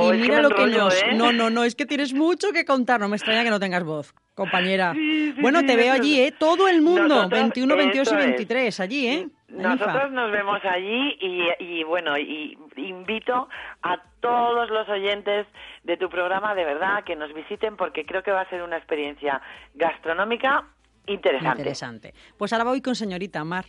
Y 0.01 0.11
que 0.11 0.17
mira 0.17 0.43
lo 0.43 0.51
que 0.51 0.67
nos. 0.67 1.01
¿eh? 1.01 1.15
No, 1.15 1.33
no, 1.33 1.49
no, 1.49 1.63
es 1.63 1.77
que 1.77 1.87
tienes 1.87 2.13
mucho 2.13 2.49
que 2.53 2.65
contar. 2.65 2.99
No 2.99 3.09
me 3.09 3.15
extraña 3.15 3.45
que 3.45 3.51
no 3.51 3.61
tengas 3.61 3.85
voz, 3.85 4.13
compañera. 4.35 4.93
Sí, 4.95 5.33
sí, 5.33 5.41
bueno, 5.41 5.61
sí, 5.61 5.67
te 5.67 5.77
veo 5.77 5.93
allí, 5.93 6.21
¿eh? 6.21 6.35
Todo 6.37 6.67
el 6.67 6.83
mundo. 6.83 7.15
Nosotros, 7.15 7.41
21, 7.41 7.77
22 7.77 7.95
y 7.95 8.01
eso 8.01 8.19
es. 8.19 8.27
23, 8.27 8.81
allí, 8.81 9.07
¿eh? 9.07 9.29
Nosotros 9.51 10.13
nos 10.13 10.31
vemos 10.31 10.61
allí 10.65 11.17
y, 11.21 11.49
y, 11.59 11.85
bueno, 11.85 12.17
y 12.19 12.57
invito 12.77 13.49
a 13.83 13.99
todos 14.21 14.71
los 14.71 14.89
oyentes 14.89 15.47
de 15.85 15.97
tu 15.97 16.09
programa 16.09 16.55
de 16.55 16.65
verdad 16.65 17.05
que 17.05 17.17
nos 17.17 17.33
visiten 17.35 17.77
porque 17.77 18.05
creo 18.05 18.23
que 18.23 18.31
va 18.31 18.43
a 18.43 18.49
ser 18.49 18.63
una 18.63 18.77
experiencia 18.77 19.41
gastronómica 19.75 20.65
interesante. 21.07 21.59
Interesante. 21.59 22.15
Pues 22.37 22.53
ahora 22.53 22.65
voy 22.65 22.81
con 22.81 22.95
señorita 22.95 23.45
Mar. 23.45 23.65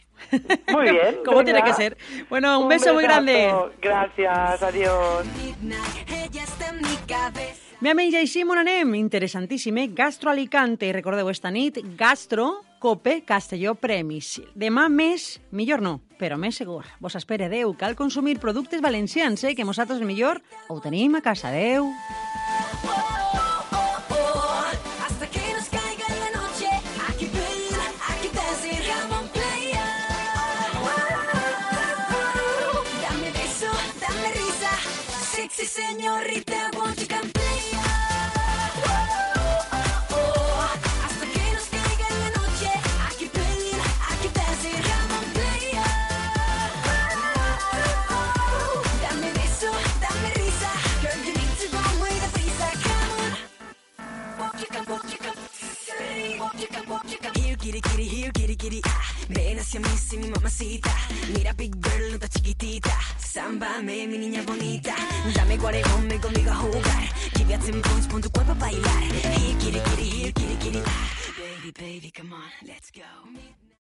Muy 0.71 0.91
bien. 0.91 1.19
Como 1.25 1.43
tiene 1.43 1.63
que 1.63 1.73
ser. 1.73 1.97
Bueno, 2.29 2.59
un, 2.59 2.69
beso 2.69 2.93
muy 2.93 3.03
grande. 3.03 3.51
Gracias, 3.81 4.61
adiós. 4.61 5.25
Mi 5.61 6.97
cabeza. 7.07 7.71
Anem 7.81 7.99
i 7.99 8.15
així 8.15 8.43
on 8.45 8.59
anem. 8.61 8.93
Interessantíssim, 8.93 9.77
eh? 9.81 9.87
Gastro 9.97 10.29
Alicante. 10.29 10.91
Recordeu 10.93 11.29
esta 11.31 11.49
nit, 11.49 11.79
Gastro, 11.97 12.61
Cope, 12.81 13.21
Castelló, 13.29 13.75
Premis. 13.77 14.39
Demà 14.57 14.87
més, 14.89 15.35
millor 15.53 15.83
no, 15.85 15.99
però 16.17 16.33
més 16.41 16.57
segur. 16.57 16.81
Vos 16.97 17.13
espere, 17.19 17.45
Déu, 17.45 17.75
cal 17.77 17.93
consumir 17.93 18.39
productes 18.41 18.81
valencians, 18.81 19.43
eh? 19.45 19.53
Que 19.53 19.67
nosaltres 19.67 20.01
millor 20.01 20.41
ho 20.65 20.79
tenim 20.81 21.13
a 21.13 21.21
casa, 21.21 21.53
Déu. 21.53 21.85
Hasta 21.85 22.40